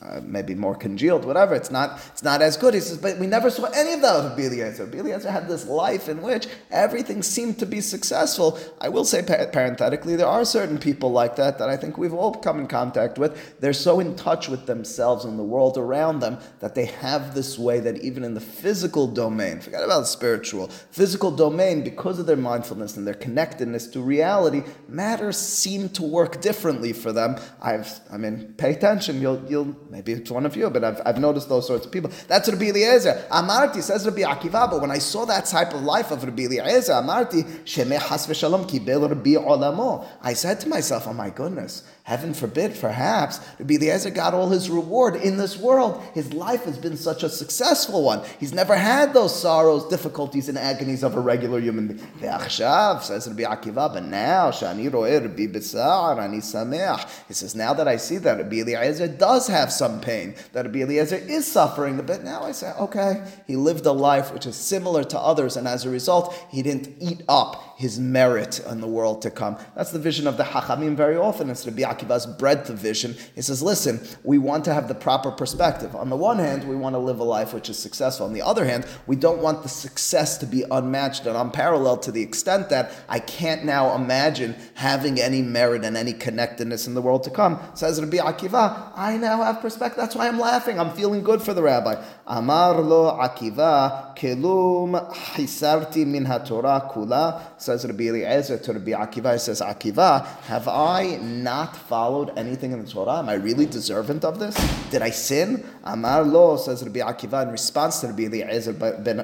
uh, 0.05 0.21
maybe 0.23 0.55
more 0.55 0.75
congealed, 0.75 1.25
whatever. 1.25 1.55
It's 1.55 1.71
not, 1.71 1.99
it's 2.11 2.23
not 2.23 2.41
as 2.41 2.57
good. 2.57 2.73
He 2.73 2.79
says, 2.79 2.97
but 2.97 3.17
we 3.17 3.27
never 3.27 3.49
saw 3.49 3.65
any 3.65 3.93
of 3.93 4.01
that 4.01 4.35
with 4.35 4.45
Eliezer. 4.45 4.89
Eliezer 4.93 5.31
had 5.31 5.47
this 5.47 5.65
life 5.65 6.09
in 6.09 6.21
which 6.21 6.47
everything 6.71 7.23
seemed 7.23 7.59
to 7.59 7.65
be 7.65 7.81
successful. 7.81 8.59
I 8.79 8.89
will 8.89 9.05
say 9.05 9.23
parenthetically, 9.23 10.15
there 10.15 10.27
are 10.27 10.45
certain 10.45 10.77
people 10.77 11.11
like 11.11 11.35
that 11.37 11.57
that 11.57 11.69
I 11.69 11.77
think 11.77 11.97
we've 11.97 12.13
all 12.13 12.33
come 12.33 12.59
in 12.59 12.67
contact 12.67 13.17
with. 13.17 13.59
They're 13.59 13.73
so 13.73 13.99
in 13.99 14.15
touch 14.15 14.47
with 14.47 14.65
themselves 14.65 15.25
and 15.25 15.39
the 15.39 15.43
world 15.43 15.77
around 15.77 16.19
them 16.19 16.37
that 16.59 16.75
they 16.75 16.85
have 16.85 17.33
this 17.33 17.57
way 17.57 17.79
that 17.79 17.99
even 17.99 18.23
in 18.23 18.33
the 18.33 18.41
physical 18.41 19.07
domain, 19.07 19.59
forget 19.59 19.83
about 19.83 20.07
spiritual, 20.07 20.67
physical 20.91 21.31
domain, 21.31 21.83
because 21.83 22.19
of 22.19 22.25
their 22.25 22.35
mindfulness 22.35 22.97
and 22.97 23.07
their 23.07 23.13
connectedness 23.13 23.87
to 23.87 24.01
reality, 24.01 24.63
matters 24.87 25.37
seem 25.37 25.89
to 25.89 26.03
work 26.03 26.41
differently 26.41 26.93
for 26.93 27.11
them. 27.11 27.37
I've, 27.61 27.99
I 28.11 28.17
mean, 28.17 28.53
pay 28.57 28.73
attention. 28.73 29.21
You'll, 29.21 29.43
you'll 29.49 29.75
Maybe 29.95 30.11
it's 30.11 30.29
one 30.29 30.45
of 30.45 30.57
you, 30.57 30.69
but 30.69 30.83
I've, 30.83 31.01
I've 31.05 31.21
noticed 31.21 31.47
those 31.47 31.67
sorts 31.67 31.85
of 31.85 31.91
people. 31.93 32.11
That's 32.27 32.49
Rabbi 32.49 32.65
Eliezer. 32.65 33.27
Amarti 33.31 33.81
says 33.81 34.05
Rabbi 34.05 34.23
Akiva, 34.23 34.69
but 34.69 34.81
when 34.81 34.91
I 34.91 34.97
saw 34.97 35.23
that 35.23 35.45
type 35.45 35.73
of 35.73 35.83
life 35.83 36.11
of 36.11 36.21
Rabbi 36.21 36.47
Eliezer, 36.47 36.91
Amarti, 36.91 37.43
Shemeh 37.63 38.01
Has 38.01 38.27
v'Shalom 38.27 38.69
kibel 38.69 39.07
Rabbi 39.07 39.35
Olamo. 39.35 40.05
I 40.21 40.33
said 40.33 40.59
to 40.59 40.67
myself, 40.67 41.07
oh 41.07 41.13
my 41.13 41.29
goodness, 41.29 41.83
Heaven 42.05 42.35
forbid, 42.35 42.79
perhaps, 42.79 43.39
Rabbi 43.57 43.73
Eliezer 43.73 44.11
got 44.11 44.35
all 44.35 44.49
his 44.49 44.69
reward 44.69 45.15
in 45.15 45.37
this 45.37 45.57
world. 45.57 46.03
His 46.13 46.33
life 46.33 46.65
has 46.65 46.77
been 46.77 46.97
such 46.97 47.23
a 47.23 47.29
successful 47.29 48.03
one. 48.03 48.21
He's 48.39 48.53
never 48.53 48.75
had 48.75 49.11
those 49.11 49.35
sorrows, 49.35 49.87
difficulties, 49.87 50.47
and 50.47 50.55
agonies 50.55 51.01
of 51.01 51.15
a 51.15 51.19
regular 51.19 51.59
human 51.59 51.87
being. 51.87 51.99
Says 52.21 53.27
Rabbi 53.27 53.41
Akiva, 53.41 53.91
but 53.91 54.03
now, 54.03 54.51
shani 54.51 54.91
sameach. 54.91 57.09
He 57.27 57.33
says, 57.33 57.55
now 57.55 57.73
that 57.73 57.87
I 57.87 57.97
see 57.97 58.17
that 58.17 58.37
Rabbi 58.37 58.57
Eliezer 58.57 59.07
does 59.07 59.47
have 59.47 59.71
some 59.71 59.99
pain, 59.99 60.35
that 60.53 60.65
Rabbi 60.65 60.81
Eliezer 60.81 61.15
is 61.15 61.51
suffering 61.51 61.99
a 61.99 62.03
bit, 62.03 62.23
now 62.23 62.43
I 62.43 62.51
say, 62.51 62.71
okay, 62.81 63.25
he 63.47 63.55
lived 63.55 63.87
a 63.87 63.91
life 63.91 64.31
which 64.31 64.45
is 64.45 64.55
similar 64.55 65.03
to 65.05 65.17
others, 65.17 65.57
and 65.57 65.67
as 65.67 65.85
a 65.85 65.89
result, 65.89 66.35
he 66.51 66.61
didn't 66.61 66.89
eat 66.99 67.23
up 67.27 67.74
his 67.75 67.99
merit 67.99 68.59
in 68.69 68.79
the 68.79 68.87
world 68.87 69.21
to 69.21 69.29
come. 69.29 69.57
That's 69.75 69.91
the 69.91 69.99
vision 69.99 70.27
of 70.27 70.37
the 70.37 70.43
Hachamim 70.43 70.95
very 70.95 71.17
often. 71.17 71.49
It's 71.49 71.65
Rabbi 71.65 71.81
Akiva's 71.81 72.25
breadth 72.25 72.69
of 72.69 72.77
vision. 72.77 73.15
He 73.35 73.41
says, 73.41 73.61
listen, 73.61 73.99
we 74.23 74.37
want 74.37 74.63
to 74.65 74.73
have 74.73 74.87
the 74.87 74.95
proper 74.95 75.29
perspective. 75.29 75.93
On 75.93 76.09
the 76.09 76.15
one 76.15 76.39
hand, 76.39 76.67
we 76.67 76.75
want 76.75 76.95
to 76.95 76.99
live 76.99 77.19
a 77.19 77.23
life 77.23 77.53
which 77.53 77.69
is 77.69 77.77
successful. 77.77 78.25
On 78.25 78.33
the 78.33 78.41
other 78.41 78.63
hand, 78.63 78.85
we 79.07 79.17
don't 79.17 79.41
want 79.41 79.61
the 79.61 79.69
success 79.69 80.37
to 80.37 80.45
be 80.45 80.63
unmatched 80.71 81.25
and 81.25 81.35
unparalleled 81.35 82.01
to 82.03 82.13
the 82.13 82.21
extent 82.21 82.69
that 82.69 82.91
I 83.09 83.19
can't 83.19 83.65
now 83.65 83.93
imagine 83.93 84.55
having 84.75 85.19
any 85.19 85.41
merit 85.41 85.83
and 85.83 85.97
any 85.97 86.13
connectedness 86.13 86.87
in 86.87 86.93
the 86.93 87.01
world 87.01 87.23
to 87.23 87.29
come. 87.29 87.59
Says 87.73 87.99
Rabbi 87.99 88.17
Akiva, 88.17 88.93
I 88.95 89.17
now 89.17 89.43
have 89.43 89.59
perspective. 89.59 89.97
That's 89.97 90.15
why 90.15 90.29
I'm 90.29 90.39
laughing. 90.39 90.79
I'm 90.79 90.91
feeling 90.91 91.23
good 91.23 91.41
for 91.41 91.53
the 91.53 91.61
rabbi. 91.61 92.01
Amar 92.27 92.81
lo 92.81 93.19
Akiva, 93.19 94.15
kelum 94.15 95.13
hisarti 95.13 96.07
min 96.07 96.25
haTorah 96.25 96.91
kula 96.91 97.39
says 97.61 97.85
Rabbi 97.85 98.05
Eliezer 98.05 98.57
to 98.57 98.73
Rabbi 98.73 98.93
Akiva, 98.93 99.33
he 99.33 99.37
says, 99.37 99.61
Akiva, 99.61 100.25
have 100.45 100.67
I 100.67 101.17
not 101.17 101.77
followed 101.77 102.35
anything 102.35 102.71
in 102.71 102.83
the 102.83 102.89
Torah? 102.89 103.19
Am 103.19 103.29
I 103.29 103.35
really 103.35 103.67
deserving 103.67 104.25
of 104.25 104.39
this? 104.39 104.55
Did 104.89 105.03
I 105.03 105.11
sin? 105.11 105.63
Amar 105.83 106.23
lo, 106.23 106.57
says 106.57 106.83
Rabbi 106.83 106.99
Akiva, 106.99 107.43
in 107.43 107.51
response 107.51 108.01
to 108.01 108.07
Rabbi 108.07 108.23
Eliezer, 108.23 108.73
ben, 108.73 109.19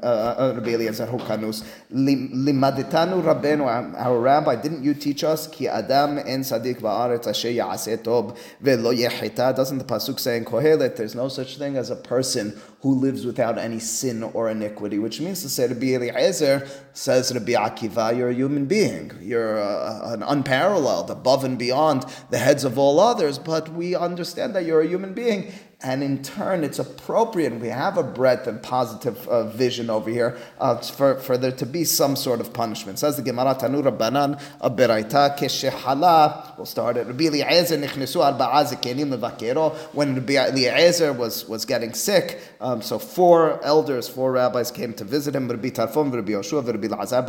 uh, 0.00 0.06
uh, 0.06 0.52
Rabbi 0.54 0.70
Eliezer 0.70 1.08
Hukanus, 1.08 1.64
limadetanu 1.92 3.20
Rabbeinu, 3.20 3.96
our 3.96 4.20
rabbi, 4.20 4.54
didn't 4.54 4.84
you 4.84 4.94
teach 4.94 5.24
us, 5.24 5.48
ki 5.48 5.66
adam 5.66 6.18
en 6.18 6.44
sadik 6.44 6.78
ba'aretz 6.78 7.26
asher 7.26 7.48
ya'aseh 7.48 8.04
tob 8.04 8.36
ve'lo 8.62 8.96
yechita? 8.96 9.56
Doesn't 9.56 9.78
the 9.78 9.84
Pasuk 9.84 10.20
say 10.20 10.36
in 10.36 10.44
Kohelet, 10.44 10.94
there's 10.94 11.16
no 11.16 11.26
such 11.26 11.58
thing 11.58 11.76
as 11.76 11.90
a 11.90 11.96
person 11.96 12.27
who 12.80 12.94
lives 12.94 13.26
without 13.26 13.58
any 13.58 13.78
sin 13.78 14.22
or 14.22 14.48
iniquity, 14.50 14.98
which 14.98 15.20
means 15.20 15.42
to 15.42 15.48
say 15.48 15.66
Rabbi 15.66 15.94
Eliezer 15.94 16.68
says 16.92 17.32
Rabbi 17.32 17.52
Akiva, 17.52 18.16
you're 18.16 18.30
a 18.30 18.34
human 18.34 18.66
being. 18.66 19.10
You're 19.20 19.58
a, 19.58 20.12
an 20.12 20.22
unparalleled, 20.22 21.10
above 21.10 21.44
and 21.44 21.58
beyond 21.58 22.04
the 22.30 22.38
heads 22.38 22.64
of 22.64 22.78
all 22.78 23.00
others, 23.00 23.38
but 23.38 23.68
we 23.70 23.94
understand 23.94 24.54
that 24.54 24.64
you're 24.64 24.82
a 24.82 24.86
human 24.86 25.14
being 25.14 25.52
and 25.80 26.02
in 26.02 26.24
turn, 26.24 26.64
it's 26.64 26.80
appropriate. 26.80 27.54
We 27.60 27.68
have 27.68 27.96
a 27.98 28.02
breadth 28.02 28.48
and 28.48 28.60
positive 28.60 29.28
uh, 29.28 29.44
vision 29.44 29.90
over 29.90 30.10
here 30.10 30.36
uh, 30.58 30.78
for, 30.78 31.20
for 31.20 31.38
there 31.38 31.52
to 31.52 31.66
be 31.66 31.84
some 31.84 32.16
sort 32.16 32.40
of 32.40 32.52
punishment. 32.52 32.98
Says 32.98 33.16
the 33.16 33.22
Gemara 33.22 33.54
Tanu 33.54 33.84
Rabbanan 33.84 34.42
Abiraita 34.60 35.38
Keshechala. 35.38 36.56
We'll 36.56 36.66
start 36.66 36.96
at 36.96 37.06
Rabbi 37.06 37.26
Eliezer 37.26 37.78
Nichnesu 37.78 38.20
Arba'a 38.20 38.66
Zekenim 38.66 39.16
Levakero. 39.16 39.72
When 39.94 40.16
Rabbi 40.16 40.32
Eliezer 40.32 41.12
was, 41.12 41.48
was 41.48 41.64
getting 41.64 41.94
sick, 41.94 42.40
um, 42.60 42.82
so 42.82 42.98
four 42.98 43.64
elders, 43.64 44.08
four 44.08 44.32
rabbis 44.32 44.72
came 44.72 44.92
to 44.94 45.04
visit 45.04 45.36
him. 45.36 45.48
Rabbi 45.48 45.68
Tarfon, 45.68 46.12
Rabbi 46.12 46.32
Yehoshua, 46.32 46.66
Rabbi 46.66 46.88
Lazar, 46.88 47.22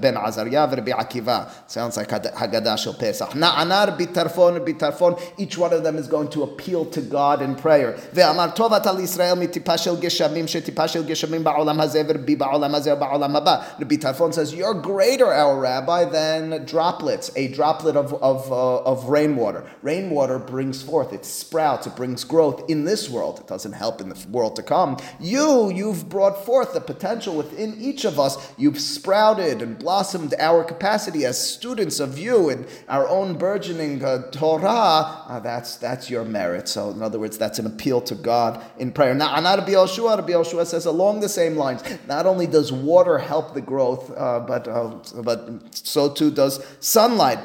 Ben 0.00 0.16
Azariah, 0.16 0.68
Rabbi 0.68 0.92
Akiva. 0.92 1.50
Sounds 1.68 1.96
like 1.96 2.08
Haggadah 2.08 2.78
Shel 2.78 2.94
Pesach. 2.94 3.30
Na'ana 3.30 3.88
Rabbi 3.88 4.04
Tarfon, 4.04 4.58
Rabbi 4.58 4.72
Tarfon. 4.78 5.20
Each 5.38 5.58
one 5.58 5.72
of 5.72 5.82
them 5.82 5.96
is 5.96 6.06
going 6.06 6.28
to 6.30 6.44
appeal 6.44 6.84
to 6.84 7.00
God 7.00 7.42
in 7.42 7.56
prayer 7.56 7.79
prayer. 7.79 7.99
ואמר 8.13 8.47
טוב 8.55 8.73
אתה 8.73 8.91
לישראל 8.91 9.33
מטיפה 9.33 9.77
של 9.77 9.99
גשמים, 9.99 10.47
שטיפה 10.47 10.87
של 10.87 11.05
גשמים 11.05 11.43
בעולם 11.43 11.81
הזה 11.81 12.01
ורבי 12.07 12.35
בעולם 12.35 12.75
הזה 12.75 12.93
ובעולם 12.93 13.35
הבא. 13.35 13.55
Rabbi 13.79 13.97
Tarfon 13.97 14.33
says, 14.33 14.53
you're 14.53 14.73
greater, 14.73 15.31
our 15.33 15.59
rabbi, 15.59 16.05
than 16.05 16.65
droplets, 16.65 17.31
a 17.35 17.47
droplet 17.49 17.95
of, 17.95 18.13
of, 18.21 18.51
uh, 18.51 18.91
of 18.91 19.09
rainwater. 19.09 19.63
Rainwater 19.81 20.39
brings 20.39 20.81
forth, 20.81 21.13
it 21.13 21.25
sprouts, 21.25 21.87
it 21.87 21.95
brings 21.95 22.23
growth 22.23 22.69
in 22.69 22.85
this 22.85 23.09
world. 23.09 23.39
It 23.39 23.47
doesn't 23.47 23.73
help 23.73 24.01
in 24.01 24.09
the 24.09 24.27
world 24.29 24.55
to 24.55 24.63
come. 24.63 24.97
You, 25.19 25.71
you've 25.71 26.09
brought 26.09 26.45
forth 26.45 26.73
the 26.73 26.81
potential 26.81 27.35
within 27.35 27.75
each 27.79 28.05
of 28.05 28.19
us. 28.19 28.33
You've 28.57 28.79
sprouted 28.79 29.61
and 29.61 29.77
blossomed 29.77 30.33
our 30.39 30.63
capacity 30.63 31.25
as 31.25 31.37
students 31.37 31.99
of 31.99 32.17
you 32.17 32.49
and 32.49 32.65
our 32.87 33.07
own 33.07 33.37
burgeoning 33.37 34.03
uh, 34.03 34.29
Torah. 34.31 35.23
Uh, 35.27 35.39
that's, 35.39 35.77
that's 35.77 36.09
your 36.09 36.23
merit. 36.23 36.67
So, 36.67 36.91
in 36.91 37.01
other 37.01 37.19
words, 37.19 37.37
that's 37.37 37.59
an 37.59 37.65
appeal 37.72 38.00
to 38.02 38.14
God 38.14 38.62
in 38.78 38.92
prayer. 38.92 39.14
Now, 39.14 39.34
Rabbi 39.34 39.70
Yehoshua, 39.70 40.16
Rabbi 40.18 40.64
says 40.64 40.86
along 40.86 41.20
the 41.20 41.28
same 41.28 41.56
lines, 41.56 41.82
not 42.06 42.26
only 42.26 42.46
does 42.46 42.72
water 42.72 43.18
help 43.18 43.54
the 43.54 43.60
growth, 43.60 44.10
uh, 44.16 44.40
but, 44.40 44.68
uh, 44.68 44.90
but 45.22 45.48
so 45.72 46.12
too 46.12 46.30
does 46.30 46.64
sunlight. 46.80 47.38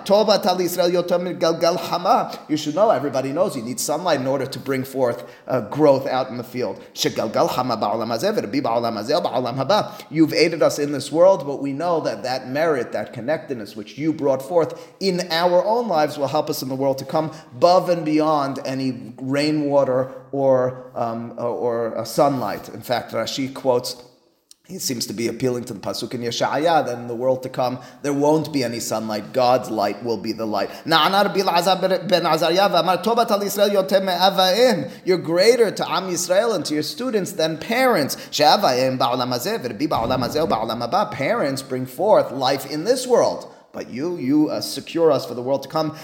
You 2.50 2.58
should 2.58 2.76
know, 2.76 2.90
everybody 2.90 3.32
knows 3.32 3.56
you 3.56 3.64
need 3.64 3.80
sunlight 3.80 4.20
in 4.20 4.28
order 4.28 4.46
to 4.46 4.60
bring 4.60 4.84
forth 4.84 5.24
uh, 5.48 5.62
growth 5.62 6.08
out 6.08 6.30
in 6.30 6.38
the 6.38 6.44
field. 6.44 6.82
You've 10.10 10.34
aided 10.34 10.64
us 10.64 10.80
in 10.80 10.92
this 10.92 11.12
world, 11.12 11.46
but 11.46 11.62
we 11.62 11.74
know 11.74 12.02
that 12.02 12.24
that 12.24 12.50
merit, 12.50 12.92
that 12.92 13.14
connectedness 13.14 13.76
which 13.76 13.98
you 13.98 14.14
brought 14.14 14.42
forth 14.42 14.94
in 15.00 15.22
our 15.32 15.64
own 15.64 15.88
lives 15.88 16.18
will 16.18 16.28
help 16.28 16.50
us 16.50 16.62
in 16.62 16.70
the 16.70 16.76
world 16.76 16.98
to 17.00 17.06
come 17.06 17.32
above 17.56 17.90
and 17.90 18.06
beyond 18.06 18.60
any 18.66 19.14
rainwater 19.18 20.12
or, 20.32 20.91
um, 20.95 21.34
or, 21.38 22.06
sunlight. 22.06 22.69
In 22.69 22.82
fact, 22.82 23.12
Rashi 23.12 23.54
quotes 23.54 24.04
he 24.67 24.80
seems 24.80 25.06
to 25.06 25.13
be 25.13 25.28
appealing 25.28 25.65
to 25.65 25.73
the 25.73 25.80
pasuk 25.80 26.15
in 26.15 26.21
Yeshaya 26.21 26.84
that 26.86 26.97
in 26.97 27.08
the 27.08 27.15
world 27.15 27.43
to 27.43 27.49
come 27.49 27.78
there 28.01 28.13
won't 28.13 28.51
be 28.51 28.63
any 28.63 28.80
sunlight. 28.80 29.32
God's 29.32 29.69
light 29.69 30.04
will 30.04 30.17
be 30.17 30.32
the 30.32 30.47
light. 30.47 30.71
You're 35.06 35.17
greater 35.17 35.71
to 35.71 35.91
Am 35.91 36.04
Yisrael 36.10 36.56
and 36.56 36.65
to 36.65 36.73
your 36.73 36.84
students 36.84 37.32
than 37.34 37.58
parents. 37.60 38.15
Parents 41.12 41.62
bring 41.62 41.86
forth 41.86 42.32
life 42.32 42.71
in 42.71 42.84
this 42.84 43.06
world, 43.06 43.54
but 43.71 43.89
you 43.91 44.17
you 44.17 44.49
uh, 44.49 44.62
secure 44.62 45.12
us 45.12 45.28
for 45.28 45.36
the 45.36 45.43
world 45.43 45.62
to 45.63 45.69
come. 45.69 45.95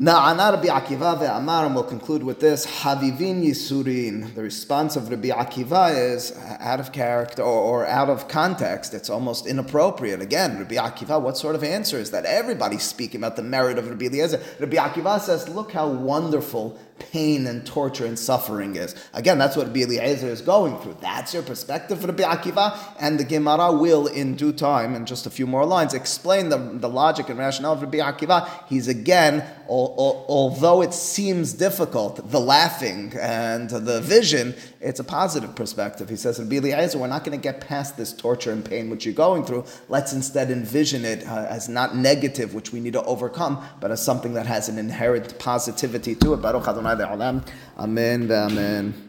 Na'ana 0.00 0.52
Rabbi 0.52 0.68
Akiva 0.68 1.18
ve'amar, 1.20 1.66
and 1.66 1.74
we'll 1.74 1.84
conclude 1.84 2.22
with 2.22 2.40
this, 2.40 2.64
Havivin 2.64 3.44
Yisurin. 3.44 4.34
The 4.34 4.40
response 4.40 4.96
of 4.96 5.10
Rabbi 5.10 5.28
Akiva 5.28 5.94
is 6.14 6.34
out 6.58 6.80
of 6.80 6.90
character 6.90 7.42
or, 7.42 7.82
or, 7.82 7.86
out 7.86 8.08
of 8.08 8.26
context. 8.26 8.94
It's 8.94 9.10
almost 9.10 9.46
inappropriate. 9.46 10.22
Again, 10.22 10.56
Rabbi 10.56 10.76
Akiva, 10.76 11.20
what 11.20 11.36
sort 11.36 11.54
of 11.54 11.62
answer 11.62 11.98
is 11.98 12.12
that? 12.12 12.24
Everybody's 12.24 12.82
speaking 12.82 13.20
about 13.20 13.36
the 13.36 13.42
merit 13.42 13.76
of 13.76 13.90
Rabbi 13.90 14.06
Eliezer. 14.06 14.40
Rabbi 14.58 14.78
Akiva 14.78 15.20
says, 15.20 15.50
look 15.50 15.70
how 15.72 15.90
wonderful 15.90 16.78
pain 17.00 17.46
and 17.46 17.66
torture 17.66 18.06
and 18.06 18.18
suffering 18.18 18.76
is. 18.76 18.94
Again, 19.12 19.38
that's 19.38 19.56
what 19.56 19.66
Rabbi 19.66 19.80
Eliezer 19.80 20.28
is 20.28 20.40
going 20.42 20.78
through. 20.78 20.96
That's 21.00 21.34
your 21.34 21.42
perspective 21.42 22.00
for 22.00 22.06
Rabbi 22.06 22.22
Akiva, 22.22 22.78
and 23.00 23.18
the 23.18 23.24
Gemara 23.24 23.72
will, 23.72 24.06
in 24.06 24.36
due 24.36 24.52
time, 24.52 24.94
in 24.94 25.06
just 25.06 25.26
a 25.26 25.30
few 25.30 25.46
more 25.46 25.64
lines, 25.64 25.94
explain 25.94 26.48
the, 26.50 26.58
the 26.58 26.88
logic 26.88 27.28
and 27.28 27.38
rationale 27.38 27.72
of 27.72 27.82
Rabbi 27.82 27.98
Akiva. 27.98 28.48
He's 28.68 28.86
again, 28.86 29.40
al- 29.68 29.94
al- 29.98 30.24
although 30.28 30.82
it 30.82 30.94
seems 30.94 31.54
difficult, 31.54 32.30
the 32.30 32.40
laughing 32.40 33.12
and 33.18 33.70
the 33.70 34.00
vision, 34.00 34.54
it's 34.80 34.98
a 34.98 35.04
positive 35.04 35.54
perspective. 35.54 36.08
He 36.08 36.16
says, 36.16 36.38
Rabbi 36.38 36.56
Eliezer, 36.56 36.98
we're 36.98 37.06
not 37.06 37.22
going 37.22 37.38
to 37.38 37.42
get 37.42 37.60
past 37.60 37.98
this 37.98 38.14
torture 38.14 38.50
and 38.50 38.64
pain 38.64 38.88
which 38.88 39.04
you're 39.04 39.12
going 39.14 39.44
through. 39.44 39.66
Let's 39.90 40.14
instead 40.14 40.50
envision 40.50 41.04
it 41.04 41.26
uh, 41.26 41.46
as 41.50 41.68
not 41.68 41.96
negative, 41.96 42.54
which 42.54 42.72
we 42.72 42.80
need 42.80 42.94
to 42.94 43.02
overcome, 43.04 43.62
but 43.78 43.90
as 43.90 44.02
something 44.02 44.32
that 44.34 44.46
has 44.46 44.70
an 44.70 44.78
inherent 44.78 45.38
positivity 45.38 46.14
to 46.14 46.32
it. 46.32 46.38
Baruch 46.38 46.66
Adonai 46.66 47.42
Amen, 47.78 48.32
amen. 48.32 49.08